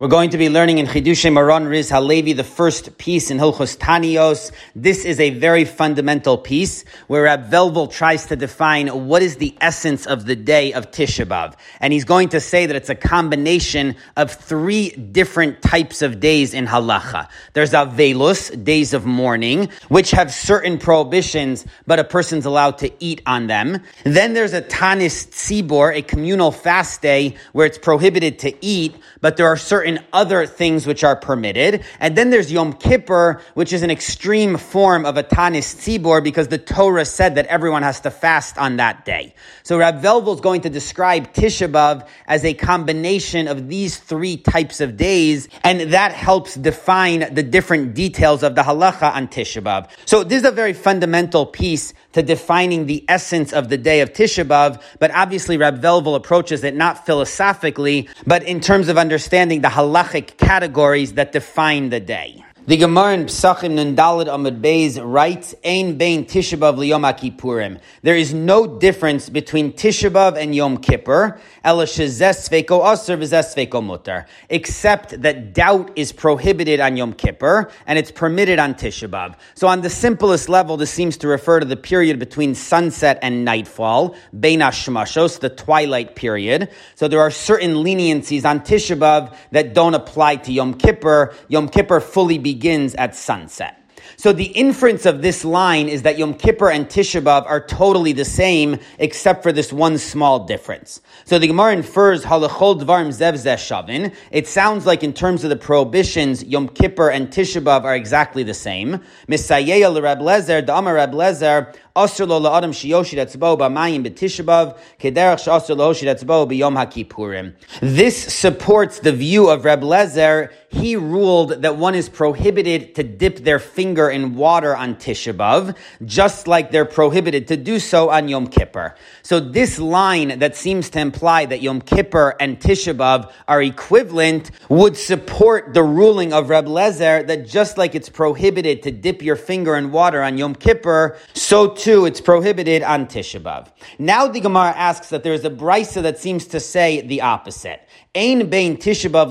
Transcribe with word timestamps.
We're 0.00 0.08
going 0.08 0.30
to 0.30 0.38
be 0.38 0.48
learning 0.48 0.78
in 0.78 0.86
Chidushay 0.86 1.30
Maran 1.30 1.66
Riz 1.66 1.90
Halevi, 1.90 2.32
the 2.32 2.42
first 2.42 2.96
piece 2.96 3.30
in 3.30 3.36
Hilchos 3.36 3.76
Tanios. 3.76 4.50
This 4.74 5.04
is 5.04 5.20
a 5.20 5.28
very 5.28 5.66
fundamental 5.66 6.38
piece 6.38 6.86
where 7.06 7.24
Rab 7.24 7.50
Velvel 7.50 7.92
tries 7.92 8.24
to 8.28 8.36
define 8.36 8.86
what 9.08 9.20
is 9.20 9.36
the 9.36 9.54
essence 9.60 10.06
of 10.06 10.24
the 10.24 10.34
day 10.34 10.72
of 10.72 10.90
Tisha 10.90 11.26
B'Av. 11.26 11.52
And 11.80 11.92
he's 11.92 12.06
going 12.06 12.30
to 12.30 12.40
say 12.40 12.64
that 12.64 12.74
it's 12.74 12.88
a 12.88 12.94
combination 12.94 13.94
of 14.16 14.32
three 14.32 14.88
different 14.88 15.60
types 15.60 16.00
of 16.00 16.18
days 16.18 16.54
in 16.54 16.66
Halacha. 16.66 17.28
There's 17.52 17.72
Avelus, 17.72 18.64
days 18.64 18.94
of 18.94 19.04
mourning, 19.04 19.68
which 19.88 20.12
have 20.12 20.32
certain 20.32 20.78
prohibitions, 20.78 21.66
but 21.86 21.98
a 21.98 22.04
person's 22.04 22.46
allowed 22.46 22.78
to 22.78 22.90
eat 23.00 23.20
on 23.26 23.48
them. 23.48 23.82
Then 24.04 24.32
there's 24.32 24.54
a 24.54 24.62
Tanis 24.62 25.28
Tzibor, 25.28 25.94
a 25.94 26.00
communal 26.00 26.52
fast 26.52 27.02
day, 27.02 27.36
where 27.52 27.66
it's 27.66 27.76
prohibited 27.76 28.38
to 28.38 28.54
eat, 28.64 28.94
but 29.20 29.36
there 29.36 29.46
are 29.46 29.58
certain 29.58 29.89
certain 29.90 30.06
other 30.12 30.46
things 30.46 30.86
which 30.86 31.04
are 31.04 31.16
permitted. 31.16 31.84
And 31.98 32.16
then 32.16 32.30
there's 32.30 32.52
Yom 32.52 32.72
Kippur, 32.74 33.40
which 33.54 33.72
is 33.72 33.82
an 33.82 33.90
extreme 33.90 34.56
form 34.56 35.04
of 35.04 35.16
a 35.16 35.22
Tanis 35.22 35.74
Tzibor 35.74 36.22
because 36.22 36.48
the 36.48 36.58
Torah 36.58 37.04
said 37.04 37.34
that 37.34 37.46
everyone 37.46 37.82
has 37.82 38.00
to 38.00 38.10
fast 38.10 38.58
on 38.58 38.76
that 38.76 39.04
day. 39.04 39.34
So 39.62 39.78
Rab 39.78 40.00
Velvel 40.02 40.34
is 40.34 40.40
going 40.40 40.62
to 40.62 40.70
describe 40.70 41.32
Tisha 41.32 41.70
B'Av 41.70 42.06
as 42.26 42.44
a 42.44 42.54
combination 42.54 43.48
of 43.48 43.68
these 43.68 43.98
three 43.98 44.36
types 44.36 44.80
of 44.80 44.96
days, 44.96 45.48
and 45.64 45.92
that 45.92 46.12
helps 46.12 46.54
define 46.54 47.34
the 47.34 47.42
different 47.42 47.94
details 47.94 48.42
of 48.42 48.54
the 48.54 48.62
halacha 48.62 49.14
on 49.14 49.28
Tisha 49.28 49.62
B'Av. 49.62 49.90
So 50.06 50.24
this 50.24 50.42
is 50.42 50.48
a 50.48 50.52
very 50.52 50.72
fundamental 50.72 51.46
piece 51.46 51.94
to 52.12 52.22
defining 52.22 52.86
the 52.86 53.04
essence 53.08 53.52
of 53.52 53.68
the 53.68 53.78
day 53.78 54.00
of 54.00 54.12
Tisha 54.12 54.44
B'Av, 54.44 54.82
but 54.98 55.10
obviously 55.12 55.56
Rab 55.56 55.80
Velvel 55.80 56.16
approaches 56.16 56.64
it 56.64 56.74
not 56.74 57.06
philosophically, 57.06 58.08
but 58.26 58.42
in 58.42 58.60
terms 58.60 58.88
of 58.88 58.98
understanding 58.98 59.60
the 59.60 59.68
halachic 59.68 60.36
categories 60.36 61.14
that 61.14 61.32
define 61.32 61.90
the 61.90 62.00
day. 62.00 62.44
The 62.70 62.76
Gemara 62.76 63.14
in 63.14 63.24
Psachim 63.24 63.74
Nundalid 63.74 64.26
Amud 64.26 64.60
Beis 64.60 64.96
writes, 65.02 65.56
Ein 65.64 65.98
bein 65.98 66.24
Tishabav 66.24 66.76
liyom 66.76 67.02
Kippurim. 67.18 67.80
There 68.02 68.14
is 68.14 68.32
no 68.32 68.78
difference 68.78 69.28
between 69.28 69.72
Tishabav 69.72 70.36
and 70.36 70.54
Yom 70.54 70.76
Kippur, 70.76 71.40
ela 71.64 71.84
shezes 71.84 72.48
sveko 72.48 72.92
aser 72.92 73.16
v'zes 73.16 73.56
sveko 73.56 73.82
mutar, 73.82 74.26
except 74.48 75.20
that 75.20 75.52
doubt 75.52 75.90
is 75.96 76.12
prohibited 76.12 76.78
on 76.78 76.96
Yom 76.96 77.12
Kippur, 77.12 77.72
and 77.88 77.98
it's 77.98 78.12
permitted 78.12 78.60
on 78.60 78.74
Tishabav. 78.74 79.34
So 79.56 79.66
on 79.66 79.80
the 79.80 79.90
simplest 79.90 80.48
level, 80.48 80.76
this 80.76 80.92
seems 80.92 81.16
to 81.16 81.26
refer 81.26 81.58
to 81.58 81.66
the 81.66 81.76
period 81.76 82.20
between 82.20 82.54
sunset 82.54 83.18
and 83.20 83.44
nightfall, 83.44 84.14
bein 84.38 84.60
hashmashos, 84.60 85.40
the 85.40 85.50
twilight 85.50 86.14
period. 86.14 86.70
So 86.94 87.08
there 87.08 87.18
are 87.18 87.32
certain 87.32 87.74
leniencies 87.74 88.44
on 88.44 88.60
Tishabav 88.60 89.34
that 89.50 89.74
don't 89.74 89.94
apply 89.94 90.36
to 90.36 90.52
Yom 90.52 90.74
Kippur. 90.74 91.34
Yom 91.48 91.68
Kippur 91.68 91.98
fully 91.98 92.38
begins 92.38 92.59
begins 92.60 92.94
at 92.96 93.16
sunset. 93.16 93.78
So 94.16 94.32
the 94.34 94.44
inference 94.44 95.06
of 95.06 95.22
this 95.22 95.46
line 95.46 95.88
is 95.88 96.02
that 96.02 96.18
Yom 96.18 96.34
Kippur 96.34 96.70
and 96.70 96.86
Tisha 96.86 97.22
B'Av 97.22 97.46
are 97.46 97.64
totally 97.64 98.12
the 98.12 98.24
same, 98.24 98.78
except 98.98 99.42
for 99.42 99.50
this 99.50 99.72
one 99.72 99.96
small 99.96 100.44
difference. 100.44 101.00
So 101.24 101.38
the 101.38 101.46
Gemara 101.46 101.72
infers 101.72 102.24
halachol 102.24 102.82
dvarim 102.82 103.08
zev. 103.08 104.14
It 104.30 104.46
sounds 104.46 104.84
like 104.84 105.02
in 105.02 105.14
terms 105.14 105.42
of 105.42 105.48
the 105.48 105.56
prohibitions, 105.56 106.44
Yom 106.44 106.68
Kippur 106.68 107.08
and 107.08 107.28
Tisha 107.28 107.62
B'Av 107.62 107.84
are 107.84 107.94
exactly 107.94 108.42
the 108.42 108.52
same. 108.52 109.00
Misayeya 109.26 109.90
l'Rab 109.90 110.18
Lezer, 110.18 110.62
da'amar 110.62 110.96
Rab 110.96 111.12
Lezer, 111.12 111.74
Asr 111.96 112.28
lo 112.28 112.40
la'adam 112.40 112.70
etzbo 112.70 113.58
b'mayim 113.58 114.06
b'tishabav 114.06 114.78
kederach 115.00 115.42
she'asr 115.44 115.74
etzbo 115.74 116.46
b'yom 116.48 116.76
ha'kippurim. 116.76 117.54
This 117.80 118.32
supports 118.32 119.00
the 119.00 119.12
view 119.12 119.48
of 119.48 119.64
Reb 119.64 119.82
Lezer. 119.82 120.52
He 120.68 120.94
ruled 120.94 121.62
that 121.62 121.76
one 121.76 121.96
is 121.96 122.08
prohibited 122.08 122.94
to 122.94 123.02
dip 123.02 123.38
their 123.38 123.58
finger 123.58 124.08
in 124.08 124.36
water 124.36 124.76
on 124.76 124.94
Tishabav, 124.94 125.76
just 126.04 126.46
like 126.46 126.70
they're 126.70 126.84
prohibited 126.84 127.48
to 127.48 127.56
do 127.56 127.80
so 127.80 128.10
on 128.10 128.28
Yom 128.28 128.46
Kippur. 128.46 128.94
So 129.22 129.40
this 129.40 129.80
line 129.80 130.38
that 130.38 130.54
seems 130.54 130.88
to 130.90 131.00
imply 131.00 131.46
that 131.46 131.60
Yom 131.60 131.80
Kippur 131.80 132.36
and 132.38 132.60
Tishabav 132.60 133.32
are 133.48 133.60
equivalent 133.60 134.52
would 134.68 134.96
support 134.96 135.74
the 135.74 135.82
ruling 135.82 136.32
of 136.32 136.50
Reb 136.50 136.66
Lezer 136.66 137.26
that 137.26 137.48
just 137.48 137.76
like 137.76 137.96
it's 137.96 138.08
prohibited 138.08 138.84
to 138.84 138.92
dip 138.92 139.22
your 139.22 139.34
finger 139.34 139.74
in 139.74 139.90
water 139.90 140.22
on 140.22 140.38
Yom 140.38 140.54
Kippur, 140.54 141.16
so 141.34 141.74
too, 141.82 142.06
it's 142.06 142.20
prohibited 142.20 142.82
on 142.82 143.06
Tisha 143.06 143.40
B'Av. 143.40 143.68
Now 143.98 144.28
the 144.28 144.40
Gemara 144.40 144.70
asks 144.76 145.08
that 145.08 145.22
there 145.22 145.32
is 145.32 145.44
a 145.44 145.50
brisa 145.50 146.02
that 146.02 146.18
seems 146.18 146.46
to 146.48 146.60
say 146.60 147.00
the 147.00 147.20
opposite. 147.22 147.82
Ein 148.12 148.50
bein 148.50 148.76
Tishabav. 148.76 149.30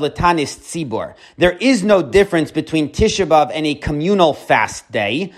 There 1.36 1.52
is 1.52 1.84
no 1.84 2.02
difference 2.02 2.50
between 2.50 2.94
Tishabav 2.94 3.52
and 3.54 3.68
a 3.68 3.76
communal 3.76 4.34
fast 4.34 4.90
day, 4.90 5.34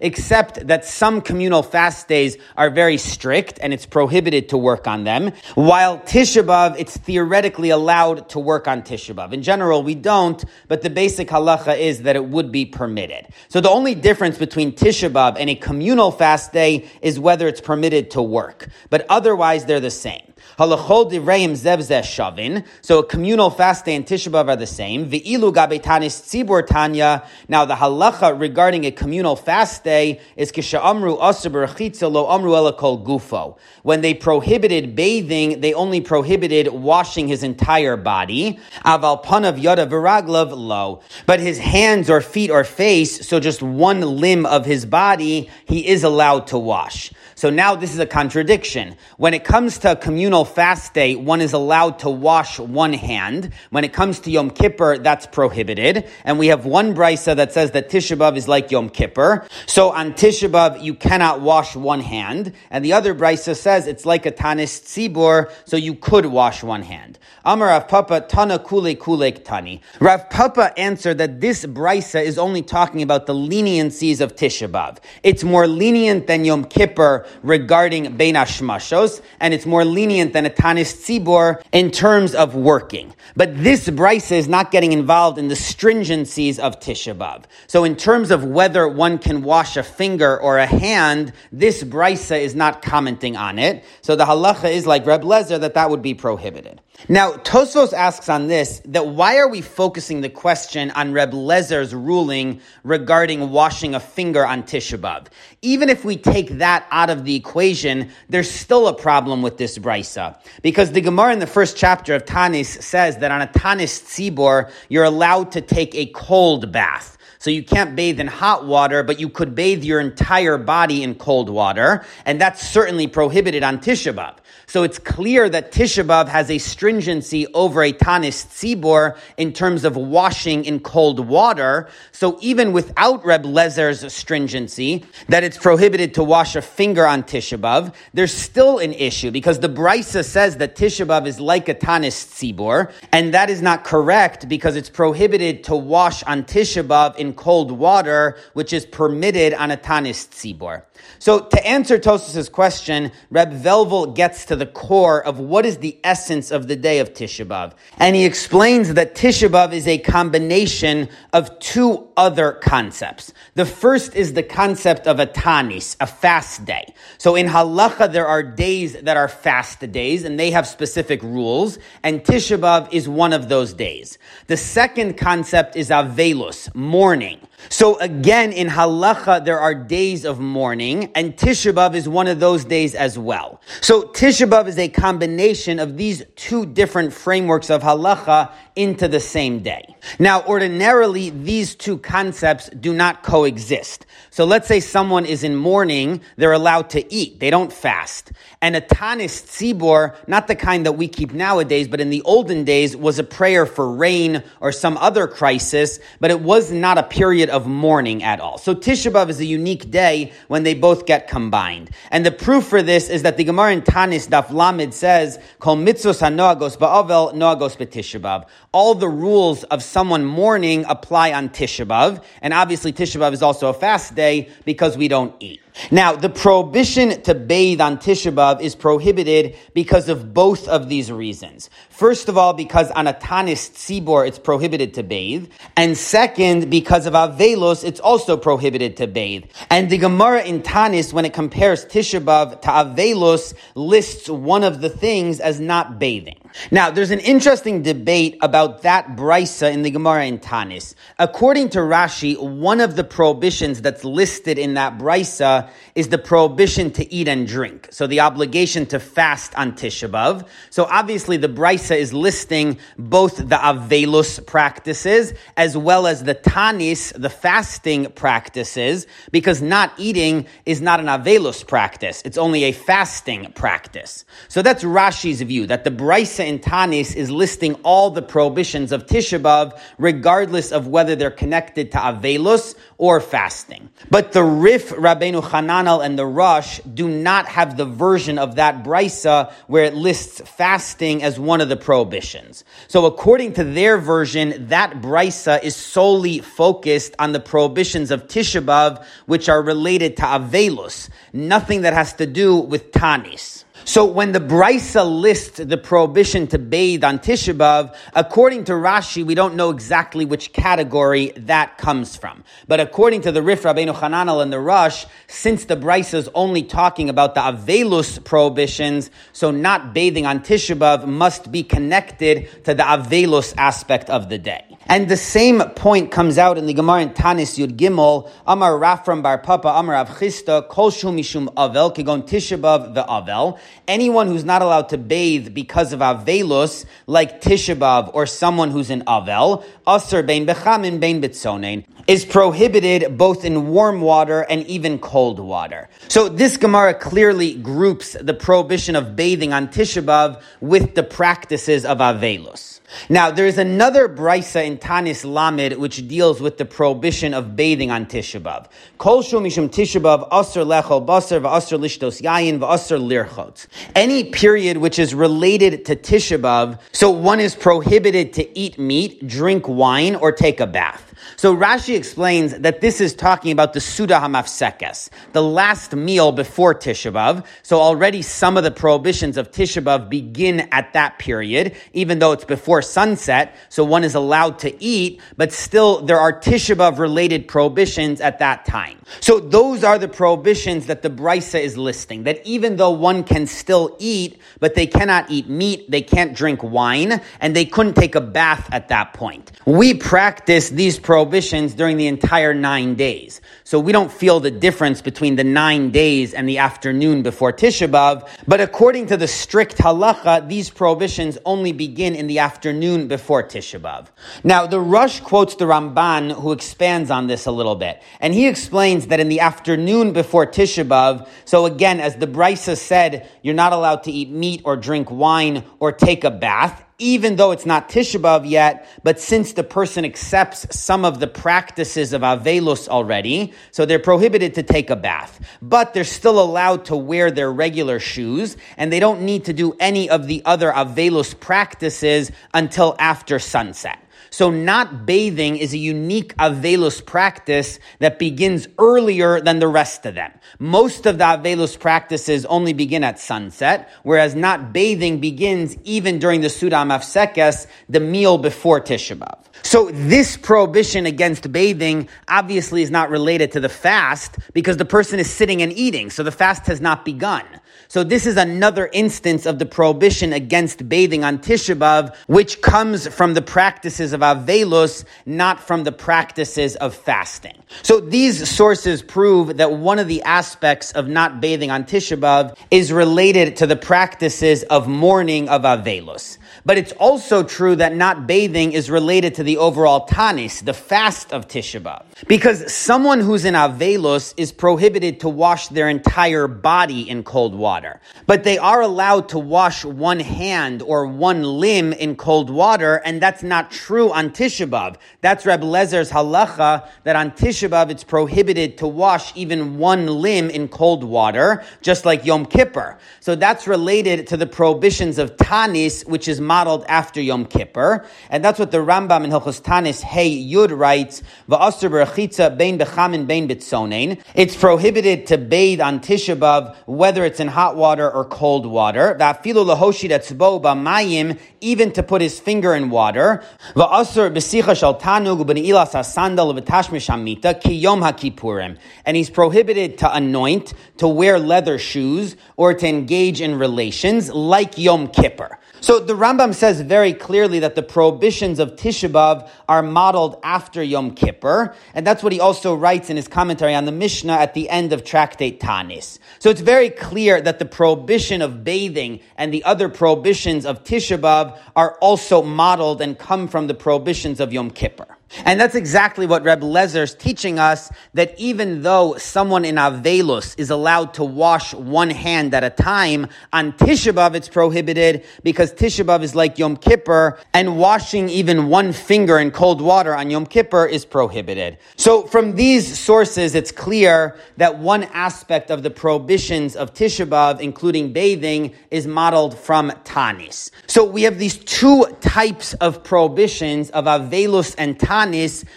except 0.00 0.66
that 0.66 0.84
some 0.84 1.22
communal 1.22 1.62
fast 1.62 2.06
days 2.06 2.36
are 2.58 2.68
very 2.68 2.98
strict 2.98 3.58
and 3.62 3.72
it's 3.72 3.86
prohibited 3.86 4.50
to 4.50 4.58
work 4.58 4.86
on 4.86 5.04
them, 5.04 5.32
while 5.54 5.98
Tishabav, 6.00 6.78
it's 6.78 6.98
theoretically 6.98 7.70
allowed 7.70 8.28
to 8.28 8.38
work 8.38 8.68
on 8.68 8.82
Tishabav. 8.82 9.32
In 9.32 9.42
general, 9.42 9.82
we 9.82 9.94
don't, 9.94 10.44
but 10.66 10.82
the 10.82 10.90
basic 10.90 11.28
halacha 11.28 11.78
is 11.78 12.02
that 12.02 12.14
it 12.14 12.26
would 12.26 12.52
be 12.52 12.66
permitted. 12.66 13.28
So 13.48 13.62
the 13.62 13.70
only 13.70 13.94
difference 13.94 14.36
between 14.36 14.72
Tishabav 14.72 15.38
and 15.40 15.48
a 15.48 15.54
communal 15.54 16.10
fast 16.10 16.52
day 16.52 16.86
is 17.00 17.18
whether 17.18 17.48
it's 17.48 17.62
permitted 17.62 18.10
to 18.10 18.20
work. 18.20 18.68
But 18.90 19.06
otherwise, 19.08 19.64
they're 19.80 19.86
the 19.86 19.90
same. 19.90 20.27
Halachol 20.58 21.10
divrayim 21.10 21.52
zev 21.52 21.78
shavin. 21.78 22.64
So 22.80 23.00
a 23.00 23.04
communal 23.04 23.50
fast 23.50 23.84
day 23.84 23.94
and 23.94 24.06
Tisha 24.06 24.30
B'av 24.30 24.48
are 24.48 24.56
the 24.56 24.66
same. 24.66 25.08
Ve'ilu 25.10 25.52
gabetanis 25.52 26.20
tzibur 26.22 26.66
tanya. 26.66 27.24
Now 27.48 27.64
the 27.64 27.74
halacha 27.74 28.38
regarding 28.38 28.84
a 28.84 28.90
communal 28.90 29.36
fast 29.36 29.84
day 29.84 30.20
is 30.36 30.52
kisha 30.52 30.82
amru 30.82 31.16
aser 31.20 32.08
lo 32.08 32.28
amru 32.28 32.52
elakol 32.52 33.04
gufo. 33.04 33.56
When 33.82 34.00
they 34.00 34.14
prohibited 34.14 34.94
bathing, 34.96 35.60
they 35.60 35.74
only 35.74 36.00
prohibited 36.00 36.68
washing 36.68 37.28
his 37.28 37.42
entire 37.42 37.96
body. 37.96 38.58
Aval 38.84 39.24
panav 39.24 39.60
yada 39.60 39.86
viraglav 39.86 40.50
lo. 40.56 41.02
But 41.26 41.40
his 41.40 41.58
hands 41.58 42.10
or 42.10 42.20
feet 42.20 42.50
or 42.50 42.64
face, 42.64 43.26
so 43.26 43.40
just 43.40 43.62
one 43.62 44.00
limb 44.00 44.46
of 44.46 44.64
his 44.64 44.86
body, 44.86 45.50
he 45.66 45.86
is 45.86 46.04
allowed 46.04 46.48
to 46.48 46.58
wash. 46.58 47.12
So 47.34 47.50
now 47.50 47.76
this 47.76 47.92
is 47.92 48.00
a 48.00 48.06
contradiction. 48.06 48.96
When 49.16 49.32
it 49.32 49.44
comes 49.44 49.78
to 49.78 49.92
a 49.92 49.96
communal 50.28 50.44
fast 50.44 50.92
day, 50.92 51.14
one 51.14 51.40
is 51.40 51.54
allowed 51.54 52.00
to 52.00 52.10
wash 52.10 52.58
one 52.58 52.92
hand. 52.92 53.50
When 53.70 53.82
it 53.82 53.94
comes 53.94 54.20
to 54.20 54.30
Yom 54.30 54.50
Kippur, 54.50 54.98
that's 54.98 55.26
prohibited. 55.26 56.06
And 56.22 56.38
we 56.38 56.48
have 56.48 56.66
one 56.66 56.94
brisa 56.94 57.34
that 57.36 57.54
says 57.54 57.70
that 57.70 57.88
Tisha 57.88 58.14
B'Av 58.18 58.36
is 58.36 58.46
like 58.46 58.70
Yom 58.70 58.90
Kippur. 58.90 59.46
So 59.64 59.90
on 59.90 60.12
Tisha 60.12 60.50
B'Av, 60.50 60.82
you 60.82 60.92
cannot 60.92 61.40
wash 61.40 61.74
one 61.74 62.00
hand. 62.00 62.52
And 62.70 62.84
the 62.84 62.92
other 62.92 63.14
brisa 63.14 63.56
says 63.56 63.86
it's 63.86 64.04
like 64.04 64.26
a 64.26 64.30
Tanis 64.30 64.82
Tzibor, 64.82 65.50
so 65.64 65.78
you 65.78 65.94
could 65.94 66.26
wash 66.26 66.62
one 66.62 66.82
hand. 66.82 67.18
Amar 67.42 67.68
Rav 67.68 67.88
Papa 67.88 68.26
Tana 68.28 68.58
Kule 68.58 68.94
Kulek 68.96 69.44
Tani. 69.44 69.80
Rav 69.98 70.28
Papa 70.28 70.78
answered 70.78 71.16
that 71.16 71.40
this 71.40 71.64
brisa 71.64 72.22
is 72.22 72.36
only 72.36 72.60
talking 72.60 73.00
about 73.00 73.24
the 73.24 73.34
leniencies 73.34 74.20
of 74.20 74.36
Tisha 74.36 74.70
B'Av. 74.70 74.98
It's 75.22 75.42
more 75.42 75.66
lenient 75.66 76.26
than 76.26 76.44
Yom 76.44 76.64
Kippur 76.66 77.26
regarding 77.42 78.14
Bein 78.18 78.34
Hashmashos, 78.34 79.22
and 79.40 79.54
it's 79.54 79.64
more 79.64 79.86
lenient 79.86 80.17
than 80.26 80.46
a 80.46 80.50
Tanis 80.50 80.94
Tzibor 80.94 81.62
in 81.72 81.90
terms 81.90 82.34
of 82.34 82.54
working. 82.54 83.14
But 83.36 83.56
this 83.56 83.88
brisa 83.88 84.32
is 84.32 84.48
not 84.48 84.70
getting 84.70 84.92
involved 84.92 85.38
in 85.38 85.48
the 85.48 85.54
stringencies 85.54 86.58
of 86.58 86.80
Tisha 86.80 87.16
B'Av. 87.16 87.44
So 87.66 87.84
in 87.84 87.96
terms 87.96 88.30
of 88.30 88.44
whether 88.44 88.88
one 88.88 89.18
can 89.18 89.42
wash 89.42 89.76
a 89.76 89.82
finger 89.82 90.38
or 90.38 90.58
a 90.58 90.66
hand, 90.66 91.32
this 91.52 91.82
brisa 91.82 92.40
is 92.40 92.54
not 92.54 92.82
commenting 92.82 93.36
on 93.36 93.58
it. 93.58 93.84
So 94.02 94.16
the 94.16 94.24
halacha 94.24 94.70
is 94.70 94.86
like 94.86 95.06
Reb 95.06 95.22
Lezer 95.22 95.60
that 95.60 95.74
that 95.74 95.90
would 95.90 96.02
be 96.02 96.14
prohibited. 96.14 96.80
Now, 97.06 97.32
Tosfos 97.32 97.92
asks 97.92 98.28
on 98.28 98.48
this 98.48 98.80
that 98.86 99.06
why 99.06 99.38
are 99.38 99.48
we 99.48 99.60
focusing 99.60 100.20
the 100.20 100.28
question 100.28 100.90
on 100.90 101.12
Reb 101.12 101.32
Lezer's 101.32 101.94
ruling 101.94 102.60
regarding 102.82 103.50
washing 103.50 103.94
a 103.94 104.00
finger 104.00 104.44
on 104.44 104.64
Tisha 104.64 104.98
B'Av? 104.98 105.28
Even 105.62 105.90
if 105.90 106.04
we 106.04 106.16
take 106.16 106.58
that 106.58 106.86
out 106.90 107.08
of 107.08 107.24
the 107.24 107.36
equation, 107.36 108.10
there's 108.28 108.50
still 108.50 108.88
a 108.88 108.94
problem 108.94 109.42
with 109.42 109.58
this 109.58 109.78
brisa 109.78 110.40
because 110.62 110.90
the 110.90 111.00
Gemara 111.00 111.32
in 111.32 111.38
the 111.38 111.46
first 111.46 111.76
chapter 111.76 112.16
of 112.16 112.24
Tanis 112.24 112.82
says 112.82 113.18
that 113.18 113.30
on 113.30 113.42
a 113.42 113.46
Tanis 113.46 114.02
tzibor 114.02 114.70
you're 114.88 115.04
allowed 115.04 115.52
to 115.52 115.60
take 115.60 115.94
a 115.94 116.06
cold 116.06 116.72
bath. 116.72 117.17
So 117.40 117.50
you 117.50 117.62
can't 117.62 117.94
bathe 117.94 118.18
in 118.18 118.26
hot 118.26 118.66
water, 118.66 119.02
but 119.02 119.20
you 119.20 119.28
could 119.28 119.54
bathe 119.54 119.84
your 119.84 120.00
entire 120.00 120.58
body 120.58 121.02
in 121.04 121.14
cold 121.14 121.48
water, 121.48 122.04
and 122.24 122.40
that's 122.40 122.68
certainly 122.68 123.06
prohibited 123.06 123.62
on 123.62 123.78
Tisha 123.78 124.12
B'Av. 124.12 124.38
So 124.66 124.82
it's 124.82 124.98
clear 124.98 125.48
that 125.48 125.72
Tisha 125.72 126.04
B'Av 126.04 126.28
has 126.28 126.50
a 126.50 126.58
stringency 126.58 127.46
over 127.54 127.82
a 127.82 127.92
Tanis 127.92 128.44
Tzibor 128.46 129.16
in 129.36 129.52
terms 129.52 129.84
of 129.84 129.96
washing 129.96 130.64
in 130.64 130.80
cold 130.80 131.20
water. 131.20 131.88
So 132.12 132.38
even 132.42 132.72
without 132.72 133.24
Reb 133.24 133.44
Lezer's 133.44 134.12
stringency, 134.12 135.06
that 135.28 135.44
it's 135.44 135.56
prohibited 135.56 136.14
to 136.14 136.24
wash 136.24 136.56
a 136.56 136.60
finger 136.60 137.06
on 137.06 137.22
Tisha 137.22 137.58
B'Av, 137.58 137.94
there's 138.12 138.34
still 138.34 138.78
an 138.78 138.92
issue 138.92 139.30
because 139.30 139.60
the 139.60 139.68
Brisa 139.68 140.24
says 140.24 140.56
that 140.56 140.76
Tisha 140.76 141.06
B'Av 141.06 141.26
is 141.26 141.38
like 141.38 141.68
a 141.68 141.74
Tanis 141.74 142.26
Tzibor, 142.26 142.92
and 143.12 143.32
that 143.32 143.48
is 143.48 143.62
not 143.62 143.84
correct 143.84 144.48
because 144.48 144.76
it's 144.76 144.90
prohibited 144.90 145.64
to 145.64 145.76
wash 145.76 146.22
on 146.24 146.42
Tisha 146.42 146.86
B'Av 146.86 147.16
in 147.16 147.27
cold 147.34 147.70
water, 147.70 148.36
which 148.54 148.72
is 148.72 148.84
permitted 148.86 149.54
on 149.54 149.70
a 149.70 149.76
Tanis 149.76 150.28
Tzibor. 150.28 150.82
So 151.18 151.40
to 151.40 151.66
answer 151.66 151.98
Tosfos' 151.98 152.50
question, 152.50 153.12
Reb 153.30 153.52
Velvel 153.52 154.14
gets 154.14 154.44
to 154.46 154.56
the 154.56 154.66
core 154.66 155.24
of 155.24 155.38
what 155.38 155.64
is 155.64 155.78
the 155.78 155.98
essence 156.04 156.50
of 156.50 156.68
the 156.68 156.76
day 156.76 156.98
of 156.98 157.12
Tisha 157.12 157.46
B'Av. 157.46 157.74
And 157.98 158.16
he 158.16 158.24
explains 158.24 158.94
that 158.94 159.14
Tisha 159.14 159.48
B'Av 159.48 159.72
is 159.72 159.86
a 159.86 159.98
combination 159.98 161.08
of 161.32 161.58
two 161.58 162.07
other 162.18 162.52
concepts. 162.52 163.32
The 163.54 163.64
first 163.64 164.16
is 164.16 164.34
the 164.34 164.42
concept 164.42 165.06
of 165.06 165.20
a 165.20 165.26
tanis, 165.26 165.96
a 166.00 166.06
fast 166.06 166.64
day. 166.64 166.92
So 167.16 167.36
in 167.36 167.46
halacha, 167.46 168.12
there 168.12 168.26
are 168.26 168.42
days 168.42 169.00
that 169.00 169.16
are 169.16 169.28
fast 169.28 169.90
days, 169.92 170.24
and 170.24 170.38
they 170.38 170.50
have 170.50 170.66
specific 170.66 171.22
rules, 171.22 171.78
and 172.02 172.24
Tisha 172.24 172.58
B'Av 172.58 172.92
is 172.92 173.08
one 173.08 173.32
of 173.32 173.48
those 173.48 173.72
days. 173.72 174.18
The 174.48 174.56
second 174.56 175.16
concept 175.16 175.76
is 175.76 175.90
avelus, 175.90 176.74
mourning. 176.74 177.40
So 177.70 177.98
again, 177.98 178.52
in 178.52 178.68
halacha, 178.68 179.44
there 179.44 179.58
are 179.58 179.74
days 179.74 180.24
of 180.24 180.40
mourning, 180.40 181.10
and 181.14 181.36
Tisha 181.36 181.72
B'Av 181.72 181.94
is 181.94 182.08
one 182.08 182.26
of 182.26 182.40
those 182.40 182.64
days 182.64 182.94
as 182.94 183.18
well. 183.18 183.60
So 183.80 184.04
Tisha 184.04 184.48
B'Av 184.48 184.68
is 184.68 184.78
a 184.78 184.88
combination 184.88 185.78
of 185.78 185.96
these 185.96 186.24
two 186.36 186.66
different 186.66 187.12
frameworks 187.12 187.68
of 187.68 187.82
halacha 187.82 188.52
into 188.76 189.08
the 189.08 189.20
same 189.20 189.60
day. 189.60 189.96
Now, 190.18 190.42
ordinarily, 190.42 191.30
these 191.30 191.74
two 191.74 191.98
concepts 191.98 192.70
do 192.70 192.94
not 192.94 193.22
coexist. 193.22 194.06
So 194.38 194.44
let's 194.44 194.68
say 194.68 194.78
someone 194.78 195.26
is 195.26 195.42
in 195.42 195.56
mourning, 195.56 196.20
they're 196.36 196.52
allowed 196.52 196.90
to 196.90 197.12
eat. 197.12 197.40
They 197.40 197.50
don't 197.50 197.72
fast. 197.72 198.30
And 198.62 198.76
a 198.76 198.80
tanis 198.80 199.42
tzibor, 199.42 200.14
not 200.28 200.46
the 200.46 200.54
kind 200.54 200.86
that 200.86 200.92
we 200.92 201.08
keep 201.08 201.32
nowadays, 201.32 201.88
but 201.88 202.00
in 202.00 202.08
the 202.08 202.22
olden 202.22 202.62
days, 202.62 202.96
was 202.96 203.18
a 203.18 203.24
prayer 203.24 203.66
for 203.66 203.92
rain 203.92 204.44
or 204.60 204.70
some 204.70 204.96
other 204.98 205.26
crisis, 205.26 205.98
but 206.20 206.30
it 206.30 206.40
was 206.40 206.70
not 206.70 206.98
a 206.98 207.02
period 207.02 207.50
of 207.50 207.66
mourning 207.66 208.22
at 208.22 208.38
all. 208.38 208.58
So 208.58 208.76
Tisha 208.76 209.10
B'Av 209.10 209.28
is 209.28 209.40
a 209.40 209.44
unique 209.44 209.90
day 209.90 210.32
when 210.46 210.62
they 210.62 210.74
both 210.74 211.04
get 211.04 211.26
combined. 211.26 211.90
And 212.12 212.24
the 212.24 212.30
proof 212.30 212.64
for 212.64 212.80
this 212.80 213.08
is 213.08 213.22
that 213.22 213.38
the 213.38 213.42
Gemara 213.42 213.72
in 213.72 213.82
Tanis 213.82 214.28
Daf 214.28 214.52
Lamed 214.52 214.94
says, 214.94 215.40
Kol 215.58 215.78
mitzvos 215.78 216.20
hanoagos 216.22 216.78
ba'avel 216.78 217.34
noagos 217.34 217.76
b'Tisha 217.76 218.20
B'Av 218.20 218.46
all 218.72 218.94
the 218.94 219.08
rules 219.08 219.64
of 219.64 219.82
someone 219.82 220.24
mourning 220.24 220.84
apply 220.88 221.32
on 221.32 221.48
Tisha 221.48 221.84
B'Av, 221.84 222.22
and 222.42 222.54
obviously 222.54 222.92
Tisha 222.92 223.18
B'Av 223.20 223.32
is 223.32 223.42
also 223.42 223.68
a 223.68 223.74
fast 223.74 224.14
day 224.14 224.27
because 224.64 224.96
we 224.96 225.08
don't 225.08 225.34
eat. 225.40 225.60
Now, 225.90 226.14
the 226.14 226.28
prohibition 226.28 227.22
to 227.22 227.34
bathe 227.34 227.80
on 227.80 227.98
Tisha 227.98 228.32
B'Av 228.32 228.60
is 228.60 228.74
prohibited 228.74 229.56
because 229.74 230.08
of 230.08 230.34
both 230.34 230.68
of 230.68 230.88
these 230.88 231.10
reasons. 231.10 231.70
First 231.88 232.28
of 232.28 232.36
all, 232.36 232.52
because 232.52 232.90
on 232.92 233.06
a 233.06 233.14
Tanis 233.14 233.70
Tzibor, 233.70 234.26
it's 234.26 234.38
prohibited 234.38 234.94
to 234.94 235.02
bathe. 235.02 235.50
And 235.76 235.96
second, 235.96 236.70
because 236.70 237.06
of 237.06 237.14
Avelos, 237.14 237.84
it's 237.84 238.00
also 238.00 238.36
prohibited 238.36 238.96
to 238.98 239.06
bathe. 239.06 239.44
And 239.70 239.90
the 239.90 239.98
Gemara 239.98 240.42
in 240.42 240.62
Tanis, 240.62 241.12
when 241.12 241.24
it 241.24 241.32
compares 241.32 241.84
Tisha 241.86 242.20
B'Av 242.24 242.60
to 242.62 242.68
Avelos, 242.68 243.54
lists 243.74 244.28
one 244.28 244.64
of 244.64 244.80
the 244.80 244.90
things 244.90 245.40
as 245.40 245.60
not 245.60 245.98
bathing. 245.98 246.38
Now, 246.70 246.90
there's 246.90 247.10
an 247.10 247.20
interesting 247.20 247.82
debate 247.82 248.38
about 248.40 248.82
that 248.82 249.16
brisa 249.16 249.72
in 249.72 249.82
the 249.82 249.90
Gemara 249.90 250.26
in 250.26 250.38
Tanis. 250.38 250.94
According 251.18 251.70
to 251.70 251.78
Rashi, 251.78 252.40
one 252.40 252.80
of 252.80 252.96
the 252.96 253.04
prohibitions 253.04 253.80
that's 253.82 254.04
listed 254.04 254.58
in 254.58 254.74
that 254.74 254.98
brisa 254.98 255.67
is 255.94 256.08
the 256.08 256.18
prohibition 256.18 256.90
to 256.92 257.12
eat 257.12 257.28
and 257.28 257.46
drink. 257.46 257.88
So 257.90 258.06
the 258.06 258.20
obligation 258.20 258.86
to 258.86 259.00
fast 259.00 259.54
on 259.56 259.72
Tisha 259.72 260.10
B'Av. 260.10 260.46
So 260.70 260.84
obviously 260.84 261.36
the 261.36 261.48
brisa 261.48 261.96
is 261.96 262.12
listing 262.12 262.78
both 262.98 263.36
the 263.36 263.56
avelus 263.56 264.44
practices 264.46 265.34
as 265.56 265.76
well 265.76 266.06
as 266.06 266.24
the 266.24 266.34
tanis, 266.34 267.12
the 267.20 267.30
fasting 267.30 268.10
practices, 268.12 269.06
because 269.32 269.62
not 269.62 269.92
eating 269.98 270.46
is 270.66 270.80
not 270.80 271.00
an 271.00 271.06
avelus 271.06 271.66
practice. 271.66 272.22
It's 272.24 272.38
only 272.38 272.64
a 272.64 272.72
fasting 272.72 273.52
practice. 273.52 274.24
So 274.48 274.62
that's 274.62 274.84
Rashi's 274.84 275.42
view 275.42 275.66
that 275.66 275.84
the 275.84 275.90
brisa 275.90 276.46
in 276.46 276.58
Tanis 276.58 277.14
is 277.14 277.30
listing 277.30 277.74
all 277.82 278.10
the 278.10 278.22
prohibitions 278.22 278.92
of 278.92 279.06
Tisha 279.06 279.40
B'Av, 279.40 279.78
regardless 279.98 280.72
of 280.72 280.86
whether 280.86 281.16
they're 281.16 281.30
connected 281.30 281.92
to 281.92 281.98
Avelus 281.98 282.74
or 282.98 283.20
fasting. 283.20 283.88
But 284.10 284.32
the 284.32 284.42
Rif, 284.42 284.90
Rabbeinu 284.90 285.42
Hananel, 285.58 286.04
and 286.04 286.18
the 286.18 286.26
Rosh 286.26 286.80
do 286.80 287.08
not 287.08 287.46
have 287.48 287.76
the 287.76 287.84
version 287.84 288.38
of 288.38 288.56
that 288.56 288.84
brisa 288.84 289.52
where 289.66 289.84
it 289.84 289.94
lists 289.94 290.40
fasting 290.44 291.22
as 291.22 291.38
one 291.38 291.60
of 291.60 291.68
the 291.68 291.76
prohibitions. 291.76 292.64
So 292.88 293.06
according 293.06 293.54
to 293.54 293.64
their 293.64 293.98
version, 293.98 294.68
that 294.68 295.00
brisa 295.00 295.62
is 295.62 295.76
solely 295.76 296.40
focused 296.40 297.14
on 297.18 297.32
the 297.32 297.40
prohibitions 297.40 298.10
of 298.10 298.26
Tisha 298.26 298.64
B'Av, 298.64 299.04
which 299.26 299.48
are 299.48 299.62
related 299.62 300.16
to 300.18 300.22
Avelus, 300.22 301.08
nothing 301.32 301.82
that 301.82 301.92
has 301.92 302.12
to 302.14 302.26
do 302.26 302.56
with 302.56 302.92
Tanis. 302.92 303.64
So 303.88 304.04
when 304.04 304.32
the 304.32 304.38
Brisa 304.38 305.02
lists 305.02 305.56
the 305.64 305.78
prohibition 305.78 306.46
to 306.48 306.58
bathe 306.58 307.02
on 307.04 307.20
Tisha 307.20 307.56
B'Av, 307.56 307.96
according 308.14 308.64
to 308.64 308.72
Rashi, 308.72 309.24
we 309.24 309.34
don't 309.34 309.54
know 309.54 309.70
exactly 309.70 310.26
which 310.26 310.52
category 310.52 311.32
that 311.38 311.78
comes 311.78 312.14
from. 312.14 312.44
But 312.66 312.80
according 312.80 313.22
to 313.22 313.32
the 313.32 313.40
Rif 313.40 313.62
Rabbeinu 313.62 313.94
Hananel 313.94 314.42
and 314.42 314.52
the 314.52 314.60
Rosh, 314.60 315.06
since 315.26 315.64
the 315.64 315.74
Brisa 315.74 316.16
is 316.16 316.28
only 316.34 316.64
talking 316.64 317.08
about 317.08 317.34
the 317.34 317.40
Avelus 317.40 318.22
prohibitions, 318.22 319.10
so 319.32 319.50
not 319.50 319.94
bathing 319.94 320.26
on 320.26 320.40
Tisha 320.40 320.76
B'Av 320.76 321.06
must 321.06 321.50
be 321.50 321.62
connected 321.62 322.64
to 322.64 322.74
the 322.74 322.82
Avelus 322.82 323.54
aspect 323.56 324.10
of 324.10 324.28
the 324.28 324.36
day. 324.36 324.67
And 324.90 325.06
the 325.06 325.18
same 325.18 325.60
point 325.76 326.10
comes 326.10 326.38
out 326.38 326.56
in 326.56 326.64
the 326.64 326.72
Gemara 326.72 327.02
in 327.02 327.10
Tanis 327.10 327.58
Yud 327.58 327.76
Gimel, 327.76 328.30
Amar 328.46 328.72
Rafram 328.72 329.22
Bar 329.22 329.36
Papa, 329.36 329.68
Amar 329.68 329.96
Rav 329.96 330.08
Chisda, 330.08 330.66
Kol 330.66 330.90
Shum 330.90 331.18
Mishum 331.18 331.52
Avel, 331.56 331.94
Kigon 331.94 332.26
Tishabav 332.26 332.94
the 332.94 333.02
Avel. 333.02 333.58
Anyone 333.86 334.28
who's 334.28 334.46
not 334.46 334.62
allowed 334.62 334.88
to 334.88 334.96
bathe 334.96 335.52
because 335.52 335.92
of 335.92 336.00
Avelus, 336.00 336.86
like 337.06 337.42
Tishabav 337.42 338.10
or 338.14 338.24
someone 338.24 338.70
who's 338.70 338.88
in 338.88 339.02
Avel, 339.02 339.62
Aser 339.86 340.22
Bein 340.22 340.46
Bechamin 340.46 341.00
Bein 341.00 341.20
Bitzonein, 341.20 341.84
is 342.06 342.24
prohibited 342.24 343.18
both 343.18 343.44
in 343.44 343.68
warm 343.68 344.00
water 344.00 344.46
and 344.48 344.66
even 344.66 344.98
cold 344.98 345.38
water. 345.38 345.90
So 346.08 346.30
this 346.30 346.56
Gemara 346.56 346.94
clearly 346.94 347.52
groups 347.52 348.16
the 348.18 348.32
prohibition 348.32 348.96
of 348.96 349.14
bathing 349.14 349.52
on 349.52 349.68
Tishabav 349.68 350.40
with 350.62 350.94
the 350.94 351.02
practices 351.02 351.84
of 351.84 351.98
Avelus. 351.98 352.80
Now, 353.08 353.30
there 353.30 353.46
is 353.46 353.58
another 353.58 354.08
brisa 354.08 354.64
in 354.64 354.77
Tanis 354.78 355.24
Lamed 355.24 355.78
which 355.78 356.06
deals 356.08 356.40
with 356.40 356.58
the 356.58 356.64
prohibition 356.64 357.34
of 357.34 357.56
bathing 357.56 357.90
on 357.90 358.06
Tisha 358.06 358.40
B'av. 358.40 358.66
Kol 358.98 359.22
mishum 359.22 359.68
Tisha 359.68 360.00
B'av 360.00 360.28
aser 360.32 360.64
lechol 360.64 361.04
baser 361.04 361.40
v'aser 361.40 361.78
lishtos 361.78 362.22
yayin 362.22 362.58
v'aser 362.58 363.00
lirchot. 363.00 363.66
Any 363.94 364.24
period 364.24 364.76
which 364.78 364.98
is 364.98 365.14
related 365.14 365.84
to 365.86 365.96
Tisha 365.96 366.40
B'av, 366.40 366.80
so 366.92 367.10
one 367.10 367.40
is 367.40 367.54
prohibited 367.54 368.32
to 368.34 368.58
eat 368.58 368.78
meat, 368.78 369.26
drink 369.26 369.68
wine, 369.68 370.14
or 370.14 370.32
take 370.32 370.60
a 370.60 370.66
bath. 370.66 371.07
So 371.36 371.56
Rashi 371.56 371.96
explains 371.96 372.58
that 372.58 372.80
this 372.80 373.00
is 373.00 373.14
talking 373.14 373.52
about 373.52 373.72
the 373.72 373.80
Suda 373.80 374.14
Hamafsekes, 374.14 375.08
the 375.32 375.42
last 375.42 375.94
meal 375.94 376.32
before 376.32 376.74
Tisha 376.74 377.12
B'Av. 377.12 377.44
So 377.62 377.80
already 377.80 378.22
some 378.22 378.56
of 378.56 378.64
the 378.64 378.70
prohibitions 378.70 379.36
of 379.36 379.50
Tisha 379.50 379.82
B'Av 379.82 380.08
begin 380.08 380.68
at 380.72 380.92
that 380.94 381.18
period, 381.18 381.76
even 381.92 382.18
though 382.18 382.32
it's 382.32 382.44
before 382.44 382.82
sunset. 382.82 383.54
So 383.68 383.84
one 383.84 384.04
is 384.04 384.14
allowed 384.14 384.58
to 384.60 384.82
eat, 384.82 385.20
but 385.36 385.52
still 385.52 386.02
there 386.02 386.18
are 386.18 386.32
Tisha 386.32 386.76
B'Av 386.76 386.98
related 386.98 387.48
prohibitions 387.48 388.20
at 388.20 388.38
that 388.40 388.64
time. 388.64 388.98
So 389.20 389.40
those 389.40 389.84
are 389.84 389.98
the 389.98 390.08
prohibitions 390.08 390.86
that 390.86 391.02
the 391.02 391.10
Brisa 391.10 391.60
is 391.60 391.76
listing, 391.78 392.24
that 392.24 392.46
even 392.46 392.76
though 392.76 392.90
one 392.90 393.24
can 393.24 393.46
still 393.46 393.96
eat, 393.98 394.40
but 394.60 394.74
they 394.74 394.86
cannot 394.86 395.30
eat 395.30 395.48
meat, 395.48 395.90
they 395.90 396.02
can't 396.02 396.34
drink 396.34 396.62
wine, 396.62 397.20
and 397.40 397.56
they 397.56 397.64
couldn't 397.64 397.94
take 397.94 398.14
a 398.14 398.20
bath 398.20 398.68
at 398.72 398.88
that 398.88 399.14
point. 399.14 399.52
We 399.64 399.94
practice 399.94 400.68
these 400.70 400.98
prohibitions 401.08 401.72
during 401.72 401.96
the 401.96 402.06
entire 402.06 402.52
nine 402.52 402.94
days. 402.94 403.40
So 403.64 403.80
we 403.80 403.92
don't 403.92 404.12
feel 404.12 404.40
the 404.40 404.50
difference 404.50 405.00
between 405.00 405.36
the 405.36 405.42
nine 405.42 405.90
days 405.90 406.34
and 406.34 406.46
the 406.46 406.58
afternoon 406.58 407.22
before 407.22 407.50
Tisha 407.50 407.90
B'Av. 407.90 408.28
But 408.46 408.60
according 408.60 409.06
to 409.06 409.16
the 409.16 409.26
strict 409.26 409.78
halacha, 409.78 410.46
these 410.46 410.68
prohibitions 410.68 411.38
only 411.46 411.72
begin 411.72 412.14
in 412.14 412.26
the 412.26 412.40
afternoon 412.40 413.08
before 413.08 413.42
Tisha 413.42 413.80
B'Av. 413.80 414.08
Now, 414.44 414.66
the 414.66 414.80
Rosh 414.80 415.20
quotes 415.20 415.54
the 415.54 415.64
Ramban, 415.64 416.30
who 416.42 416.52
expands 416.52 417.10
on 417.10 417.26
this 417.26 417.46
a 417.46 417.52
little 417.52 417.76
bit, 417.76 418.02
and 418.20 418.34
he 418.34 418.46
explains 418.46 419.06
that 419.06 419.18
in 419.18 419.30
the 419.30 419.40
afternoon 419.40 420.12
before 420.12 420.46
Tisha 420.46 420.86
B'Av, 420.86 421.26
so 421.46 421.64
again, 421.64 422.00
as 422.00 422.16
the 422.16 422.26
Brisa 422.26 422.76
said, 422.76 423.26
you're 423.40 423.54
not 423.54 423.72
allowed 423.72 424.02
to 424.02 424.12
eat 424.12 424.28
meat 424.28 424.60
or 424.66 424.76
drink 424.76 425.10
wine 425.10 425.64
or 425.80 425.90
take 425.90 426.24
a 426.24 426.30
bath 426.30 426.84
even 426.98 427.36
though 427.36 427.52
it's 427.52 427.64
not 427.64 427.88
Tishabav 427.88 428.48
yet, 428.48 428.88
but 429.04 429.20
since 429.20 429.52
the 429.52 429.62
person 429.62 430.04
accepts 430.04 430.66
some 430.76 431.04
of 431.04 431.20
the 431.20 431.28
practices 431.28 432.12
of 432.12 432.22
Avelus 432.22 432.88
already, 432.88 433.52
so 433.70 433.86
they're 433.86 434.00
prohibited 434.00 434.54
to 434.54 434.64
take 434.64 434.90
a 434.90 434.96
bath. 434.96 435.40
But 435.62 435.94
they're 435.94 436.02
still 436.02 436.40
allowed 436.40 436.86
to 436.86 436.96
wear 436.96 437.30
their 437.30 437.52
regular 437.52 438.00
shoes, 438.00 438.56
and 438.76 438.92
they 438.92 438.98
don't 438.98 439.22
need 439.22 439.44
to 439.44 439.52
do 439.52 439.76
any 439.78 440.10
of 440.10 440.26
the 440.26 440.42
other 440.44 440.72
Avelus 440.72 441.38
practices 441.38 442.32
until 442.52 442.96
after 442.98 443.38
sunset. 443.38 443.98
So 444.30 444.50
not 444.50 445.06
bathing 445.06 445.56
is 445.56 445.72
a 445.72 445.78
unique 445.78 446.36
Avelus 446.36 447.04
practice 447.04 447.78
that 447.98 448.18
begins 448.18 448.68
earlier 448.78 449.40
than 449.40 449.58
the 449.58 449.68
rest 449.68 450.06
of 450.06 450.14
them. 450.14 450.32
Most 450.58 451.06
of 451.06 451.18
the 451.18 451.24
Avelus 451.24 451.78
practices 451.78 452.44
only 452.46 452.72
begin 452.72 453.04
at 453.04 453.18
sunset, 453.18 453.90
whereas 454.02 454.34
not 454.34 454.72
bathing 454.72 455.20
begins 455.20 455.76
even 455.84 456.18
during 456.18 456.40
the 456.40 456.48
Sudam 456.48 456.92
Afsekes, 456.92 457.66
the 457.88 458.00
meal 458.00 458.38
before 458.38 458.80
Tisha 458.80 459.18
B'Av. 459.18 459.44
So 459.62 459.90
this 459.90 460.36
prohibition 460.36 461.06
against 461.06 461.50
bathing 461.50 462.08
obviously 462.28 462.82
is 462.82 462.90
not 462.90 463.10
related 463.10 463.52
to 463.52 463.60
the 463.60 463.68
fast 463.68 464.36
because 464.52 464.76
the 464.76 464.84
person 464.84 465.18
is 465.18 465.30
sitting 465.30 465.62
and 465.62 465.72
eating, 465.72 466.10
so 466.10 466.22
the 466.22 466.32
fast 466.32 466.66
has 466.66 466.80
not 466.80 467.04
begun. 467.04 467.44
So 467.90 468.04
this 468.04 468.26
is 468.26 468.36
another 468.36 468.90
instance 468.92 469.46
of 469.46 469.58
the 469.58 469.64
prohibition 469.64 470.34
against 470.34 470.88
bathing 470.90 471.24
on 471.24 471.38
Tisha 471.38 471.74
B'Av, 471.74 472.14
which 472.26 472.60
comes 472.60 473.08
from 473.08 473.32
the 473.32 473.40
practices 473.40 474.12
of 474.12 474.20
Avelus, 474.20 475.04
not 475.24 475.58
from 475.58 475.84
the 475.84 475.92
practices 475.92 476.76
of 476.76 476.94
fasting. 476.94 477.56
So 477.82 478.00
these 478.00 478.48
sources 478.48 479.00
prove 479.02 479.56
that 479.56 479.72
one 479.72 479.98
of 479.98 480.06
the 480.06 480.22
aspects 480.22 480.92
of 480.92 481.08
not 481.08 481.40
bathing 481.40 481.70
on 481.70 481.84
Tisha 481.84 482.18
B'Av 482.18 482.56
is 482.70 482.92
related 482.92 483.56
to 483.56 483.66
the 483.66 483.76
practices 483.76 484.62
of 484.64 484.86
mourning 484.86 485.48
of 485.48 485.62
Avelus. 485.62 486.37
But 486.68 486.76
it's 486.76 486.92
also 486.92 487.42
true 487.42 487.76
that 487.76 487.96
not 487.96 488.26
bathing 488.26 488.72
is 488.72 488.90
related 488.90 489.36
to 489.36 489.42
the 489.42 489.56
overall 489.56 490.06
tanis, 490.06 490.62
the 490.62 490.74
fast 490.74 491.32
of 491.32 491.48
Tisha 491.48 491.80
B'Av. 491.80 492.04
Because 492.26 492.70
someone 492.70 493.20
who's 493.20 493.46
in 493.46 493.54
Avelos 493.54 494.34
is 494.36 494.52
prohibited 494.52 495.20
to 495.20 495.30
wash 495.30 495.68
their 495.68 495.88
entire 495.88 496.46
body 496.46 497.08
in 497.08 497.22
cold 497.22 497.54
water. 497.54 498.02
But 498.26 498.44
they 498.44 498.58
are 498.58 498.82
allowed 498.82 499.30
to 499.30 499.38
wash 499.38 499.82
one 499.82 500.20
hand 500.20 500.82
or 500.82 501.06
one 501.06 501.42
limb 501.42 501.94
in 501.94 502.16
cold 502.16 502.50
water, 502.50 502.96
and 503.02 503.18
that's 503.18 503.42
not 503.42 503.70
true 503.70 504.12
on 504.12 504.28
Tisha 504.28 504.68
B'Av. 504.68 504.96
That's 505.22 505.46
Reb 505.46 505.62
Lezer's 505.62 506.10
halacha, 506.10 506.86
that 507.04 507.16
on 507.16 507.30
Tisha 507.30 507.70
B'Av 507.70 507.88
it's 507.88 508.04
prohibited 508.04 508.76
to 508.76 508.86
wash 508.86 509.34
even 509.34 509.78
one 509.78 510.06
limb 510.06 510.50
in 510.50 510.68
cold 510.68 511.02
water, 511.02 511.64
just 511.80 512.04
like 512.04 512.26
Yom 512.26 512.44
Kippur. 512.44 512.98
So 513.20 513.34
that's 513.34 513.66
related 513.66 514.26
to 514.26 514.36
the 514.36 514.46
prohibitions 514.46 515.16
of 515.16 515.34
tanis, 515.38 516.06
which 516.06 516.28
is 516.28 516.42
modeled 516.58 516.84
after 516.88 517.20
Yom 517.20 517.44
Kippur, 517.44 518.04
and 518.30 518.44
that's 518.44 518.58
what 518.58 518.72
the 518.72 518.78
Rambam 518.78 519.22
in 519.22 519.30
Hilchos 519.30 519.60
Tanis 519.62 520.00
Hey 520.00 520.30
Yud 520.52 520.76
writes: 520.76 521.22
"Va'aser 521.48 521.88
berachitza 521.88 522.58
bein 522.58 522.78
bechamin 522.80 523.28
bein 523.28 523.46
bitzonein." 523.48 524.20
It's 524.34 524.56
prohibited 524.56 525.26
to 525.28 525.38
bathe 525.38 525.80
on 525.80 526.00
Tisha 526.00 526.36
B'av, 526.36 526.74
whether 526.86 527.24
it's 527.24 527.38
in 527.38 527.46
hot 527.46 527.76
water 527.76 528.10
or 528.10 528.24
cold 528.24 528.66
water. 528.66 529.16
Va'afilu 529.20 529.62
lahoshid 529.70 530.10
etzbo 530.10 530.60
b'mayim, 530.60 531.38
even 531.60 531.92
to 531.92 532.02
put 532.02 532.20
his 532.20 532.40
finger 532.40 532.74
in 532.74 532.90
water. 532.90 533.44
Va'aser 533.76 534.26
b'sicha 534.34 534.76
shal 534.76 534.98
tanug 534.98 535.44
u'b'neilas 535.44 535.92
hasandal 535.92 536.52
u'b'tashmish 536.52 537.06
hamita 537.08 537.60
ki 537.60 537.74
yom 537.74 538.00
haKippurim, 538.00 538.76
and 539.06 539.16
he's 539.16 539.30
prohibited 539.30 539.98
to 539.98 540.12
anoint, 540.12 540.74
to 540.96 541.06
wear 541.06 541.38
leather 541.38 541.78
shoes, 541.78 542.34
or 542.56 542.74
to 542.74 542.88
engage 542.88 543.40
in 543.40 543.56
relations 543.56 544.28
like 544.30 544.76
Yom 544.76 545.06
Kippur. 545.06 545.56
So 545.80 546.00
the 546.00 546.14
Rambam 546.14 546.47
says 546.52 546.80
very 546.80 547.12
clearly 547.12 547.58
that 547.58 547.74
the 547.74 547.82
prohibitions 547.82 548.58
of 548.58 548.76
Tisha 548.76 549.10
B'Av 549.10 549.48
are 549.68 549.82
modeled 549.82 550.38
after 550.42 550.82
Yom 550.82 551.12
Kippur, 551.12 551.74
and 551.94 552.06
that's 552.06 552.22
what 552.22 552.32
he 552.32 552.40
also 552.40 552.74
writes 552.74 553.10
in 553.10 553.16
his 553.16 553.28
commentary 553.28 553.74
on 553.74 553.84
the 553.84 553.92
Mishnah 553.92 554.32
at 554.32 554.54
the 554.54 554.70
end 554.70 554.92
of 554.92 555.04
Tractate 555.04 555.60
Tanis. 555.60 556.18
So 556.38 556.48
it's 556.48 556.60
very 556.60 556.88
clear 556.90 557.40
that 557.40 557.58
the 557.58 557.66
prohibition 557.66 558.40
of 558.40 558.64
bathing 558.64 559.20
and 559.36 559.52
the 559.52 559.64
other 559.64 559.88
prohibitions 559.88 560.64
of 560.64 560.84
Tisha 560.84 561.18
B'Av 561.18 561.58
are 561.76 561.98
also 562.00 562.42
modeled 562.42 563.02
and 563.02 563.18
come 563.18 563.48
from 563.48 563.66
the 563.66 563.74
prohibitions 563.74 564.40
of 564.40 564.52
Yom 564.52 564.70
Kippur. 564.70 565.17
And 565.44 565.60
that's 565.60 565.74
exactly 565.74 566.26
what 566.26 566.42
Reb 566.42 566.62
Lezer 566.62 567.02
is 567.02 567.14
teaching 567.14 567.58
us, 567.58 567.90
that 568.14 568.34
even 568.38 568.82
though 568.82 569.16
someone 569.18 569.64
in 569.64 569.74
Avelus 569.74 570.58
is 570.58 570.70
allowed 570.70 571.14
to 571.14 571.24
wash 571.24 571.74
one 571.74 572.10
hand 572.10 572.54
at 572.54 572.64
a 572.64 572.70
time, 572.70 573.26
on 573.52 573.72
Tisha 573.72 574.12
B'Av 574.12 574.34
it's 574.34 574.48
prohibited 574.48 575.24
because 575.42 575.72
Tisha 575.74 576.04
B'Av 576.04 576.22
is 576.22 576.34
like 576.34 576.58
Yom 576.58 576.76
Kippur, 576.76 577.38
and 577.52 577.78
washing 577.78 578.30
even 578.30 578.68
one 578.68 578.92
finger 578.92 579.38
in 579.38 579.50
cold 579.50 579.82
water 579.82 580.14
on 580.14 580.30
Yom 580.30 580.46
Kippur 580.46 580.86
is 580.86 581.04
prohibited. 581.04 581.76
So 581.96 582.22
from 582.26 582.54
these 582.54 582.98
sources, 582.98 583.54
it's 583.54 583.70
clear 583.70 584.36
that 584.56 584.78
one 584.78 585.04
aspect 585.04 585.70
of 585.70 585.82
the 585.82 585.90
prohibitions 585.90 586.74
of 586.74 586.94
Tisha 586.94 587.28
B'Av, 587.28 587.60
including 587.60 588.14
bathing, 588.14 588.74
is 588.90 589.06
modeled 589.06 589.58
from 589.58 589.90
Tanis. 590.04 590.70
So 590.86 591.04
we 591.04 591.24
have 591.24 591.38
these 591.38 591.58
two 591.58 592.06
types 592.20 592.72
of 592.74 593.04
prohibitions 593.04 593.90
of 593.90 594.06
Avelus 594.06 594.74
and 594.78 594.98
Tanis 594.98 595.17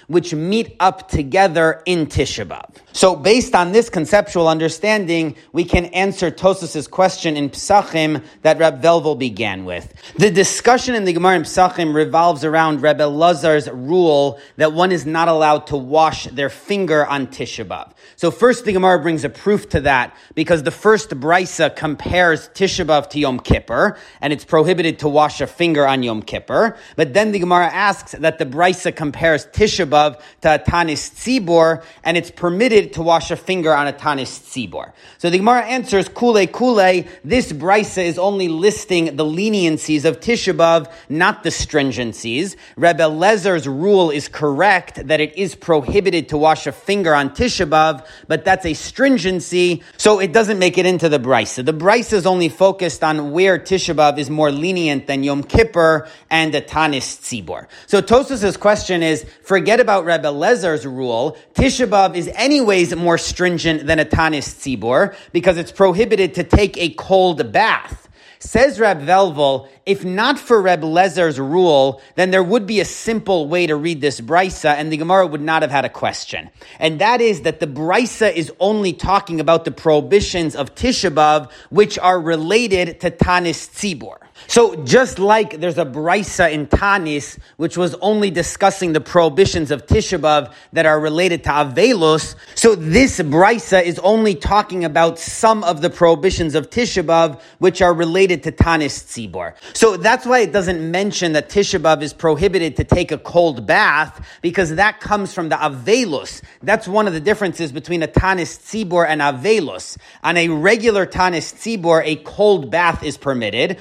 which 0.08 0.34
meet 0.34 0.76
up 0.80 1.10
together 1.10 1.82
in 1.86 2.06
Tisha 2.06 2.46
B'Av. 2.46 2.76
So 2.94 3.16
based 3.16 3.56
on 3.56 3.72
this 3.72 3.90
conceptual 3.90 4.48
understanding, 4.48 5.36
we 5.54 5.64
can 5.64 5.86
answer 5.86 6.30
Tosfos's 6.30 6.88
question 6.88 7.38
in 7.38 7.50
Psachim 7.50 8.24
that 8.42 8.60
Reb 8.60 8.82
Velvel 8.82 9.18
began 9.18 9.64
with. 9.66 9.94
The 10.18 10.30
discussion 10.30 10.94
in 10.94 11.06
the 11.06 11.14
Gemara 11.14 11.38
in 11.38 11.44
Psachim 11.44 11.96
revolves 11.96 12.44
around 12.44 12.82
Reb 12.82 13.00
Elazar's 13.00 13.70
rule 13.72 14.40
that 14.58 14.74
one 14.74 14.92
is 14.92 15.06
not 15.06 15.30
allowed 15.30 15.68
to 15.68 15.78
wash 15.78 16.26
their 16.26 16.50
finger 16.50 17.06
on 17.06 17.28
Tisha 17.28 17.66
B'Av. 17.66 17.94
So 18.18 18.30
first 18.30 18.66
the 18.66 18.74
Gemara 18.74 19.02
brings 19.02 19.24
a 19.24 19.30
proof 19.30 19.70
to 19.70 19.82
that 19.82 20.16
because 20.36 20.64
the 20.64 20.72
first 20.72 21.10
brisa 21.12 21.74
compares 21.76 22.50
Tisha 22.50 22.86
B'Av 22.86 23.10
to 23.12 23.20
Yom 23.20 23.40
Kippur, 23.40 23.98
and 24.20 24.34
it's 24.34 24.46
prohibited 24.46 25.00
to 25.00 25.08
wash 25.08 25.40
a 25.40 25.48
finger 25.48 25.88
on 25.88 26.04
Yom 26.04 26.22
Kippur. 26.22 26.78
But 26.98 27.14
then 27.14 27.32
the 27.32 27.40
Gemara 27.40 27.68
asks 27.68 28.12
that 28.12 28.38
the 28.38 28.46
brisa 28.46 28.94
compares 28.94 29.31
Tisha 29.38 29.88
B'Av 29.88 30.22
to 30.42 30.56
a 30.56 30.60
Tanis 30.60 31.12
Tzibor, 31.12 31.84
and 32.04 32.18
it's 32.18 32.32
permitted 32.32 32.94
to 32.94 33.02
wash 33.02 33.32
a 33.32 33.36
finger 33.36 33.74
on 33.74 33.88
a 33.88 33.94
tanis 33.94 34.40
tzibor. 34.40 34.92
So 35.18 35.30
the 35.30 35.38
Gemara 35.38 35.64
answers, 35.64 36.10
kule 36.10 36.46
kule, 36.48 37.06
this 37.24 37.52
brisa 37.52 38.04
is 38.04 38.18
only 38.18 38.48
listing 38.48 39.16
the 39.16 39.26
leniencies 39.26 40.06
of 40.06 40.20
Tisha 40.20 40.56
B'Av, 40.56 40.92
not 41.10 41.44
the 41.44 41.50
stringencies. 41.50 42.56
Rebbe 42.76 43.04
Lezer's 43.04 43.68
rule 43.68 44.10
is 44.10 44.28
correct 44.28 45.08
that 45.08 45.20
it 45.20 45.38
is 45.38 45.56
prohibited 45.56 46.30
to 46.30 46.38
wash 46.38 46.68
a 46.68 46.72
finger 46.72 47.14
on 47.14 47.30
Tisha 47.32 47.70
B'Av, 47.70 48.06
but 48.28 48.46
that's 48.46 48.66
a 48.66 48.74
stringency, 48.74 49.84
so 49.98 50.20
it 50.20 50.34
doesn't 50.34 50.60
make 50.60 50.78
it 50.78 50.86
into 50.86 51.10
the 51.10 51.20
brisa. 51.20 51.66
The 51.66 51.74
brisa 51.74 52.14
is 52.14 52.26
only 52.26 52.50
focused 52.50 53.04
on 53.04 53.32
where 53.32 53.60
Tisha 53.60 53.96
B'Av 53.96 54.18
is 54.18 54.30
more 54.30 54.52
lenient 54.52 55.08
than 55.08 55.24
Yom 55.24 55.44
Kippur 55.44 56.08
and 56.30 56.54
the 56.54 56.62
tanis 56.62 57.20
tzibor. 57.22 57.68
So 57.88 58.02
Tosfos's 58.02 58.58
question 58.58 59.04
is, 59.04 59.21
forget 59.44 59.80
about 59.80 60.06
Rebbe 60.06 60.28
Lezer's 60.28 60.86
rule. 60.86 61.38
Tishabov 61.54 62.16
is 62.16 62.30
anyways 62.36 62.96
more 62.96 63.18
stringent 63.18 63.86
than 63.88 64.00
a 64.00 64.06
Tanis 64.06 64.56
Tzibor 64.56 65.16
because 65.32 65.58
it's 65.58 65.72
prohibited 65.72 66.36
to 66.36 66.44
take 66.44 66.78
a 66.78 66.90
cold 66.90 67.52
bath. 67.52 68.10
Says 68.44 68.80
Reb 68.80 69.02
Velvel, 69.02 69.68
if 69.86 70.04
not 70.04 70.40
for 70.40 70.60
Reb 70.60 70.82
Lezer's 70.82 71.40
rule, 71.40 72.02
then 72.16 72.32
there 72.32 72.42
would 72.42 72.66
be 72.66 72.80
a 72.80 72.86
simple 72.86 73.48
way 73.48 73.68
to 73.68 73.76
read 73.76 74.02
this 74.02 74.20
brisa, 74.20 74.74
and 74.74 74.92
the 74.92 74.98
Gemara 74.98 75.28
would 75.28 75.42
not 75.42 75.62
have 75.62 75.70
had 75.70 75.86
a 75.86 75.90
question. 75.90 76.50
And 76.80 77.00
that 77.02 77.22
is 77.22 77.42
that 77.42 77.60
the 77.60 77.68
brisa 77.68 78.34
is 78.34 78.52
only 78.60 78.94
talking 78.94 79.40
about 79.40 79.64
the 79.64 79.72
prohibitions 79.72 80.56
of 80.56 80.74
Tisha 80.74 81.14
B'av, 81.14 81.52
which 81.70 82.00
are 82.00 82.20
related 82.20 83.02
to 83.02 83.12
Tanis 83.12 83.70
Tzibor. 83.70 84.21
So 84.48 84.76
just 84.84 85.20
like 85.20 85.60
there's 85.60 85.78
a 85.78 85.86
brisa 85.86 86.52
in 86.52 86.68
Tanis, 86.68 87.38
which 87.58 87.78
was 87.78 87.96
only 87.96 88.32
discussing 88.32 88.94
the 88.94 89.02
prohibitions 89.02 89.72
of 89.72 89.86
Tisha 89.86 90.20
B'Av 90.20 90.54
that 90.74 90.86
are 90.86 91.00
related 91.00 91.44
to 91.46 91.50
Avelos, 91.50 92.36
so 92.56 92.76
this 92.76 93.20
brisa 93.20 93.82
is 93.84 94.00
only 94.00 94.36
talking 94.36 94.84
about 94.84 95.20
some 95.20 95.64
of 95.64 95.82
the 95.82 95.90
prohibitions 95.90 96.56
of 96.56 96.70
Tisha 96.70 97.04
B'Av, 97.04 97.40
which 97.60 97.82
are 97.82 97.94
related 97.94 98.44
to 98.44 98.52
Tanis 98.52 99.04
Tzibor. 99.06 99.54
So 99.74 99.98
that's 99.98 100.26
why 100.26 100.40
it 100.40 100.52
doesn't 100.52 100.92
mention 100.92 101.34
that 101.34 101.50
Tisha 101.50 101.80
B'Av 101.80 102.02
is 102.02 102.14
prohibited 102.14 102.78
to 102.78 102.84
take 102.84 103.12
a 103.12 103.18
cold 103.18 103.66
bath, 103.66 104.26
because 104.42 104.76
that 104.76 105.00
comes 105.00 105.34
from 105.34 105.50
the 105.50 105.56
Avelos. 105.56 106.42
That's 106.62 106.88
one 106.88 107.08
of 107.08 107.14
the 107.14 107.20
differences 107.20 107.72
between 107.72 108.04
a 108.04 108.08
Tanis 108.08 108.58
Tzibor 108.60 109.08
and 109.08 109.22
Avelos. 109.22 109.98
On 110.24 110.36
a 110.38 110.50
regular 110.50 111.06
Tanis 111.06 111.54
Tzibor, 111.54 112.02
a 112.06 112.18
cold 112.18 112.70
bath 112.72 113.04
is 113.04 113.18
permitted, 113.18 113.78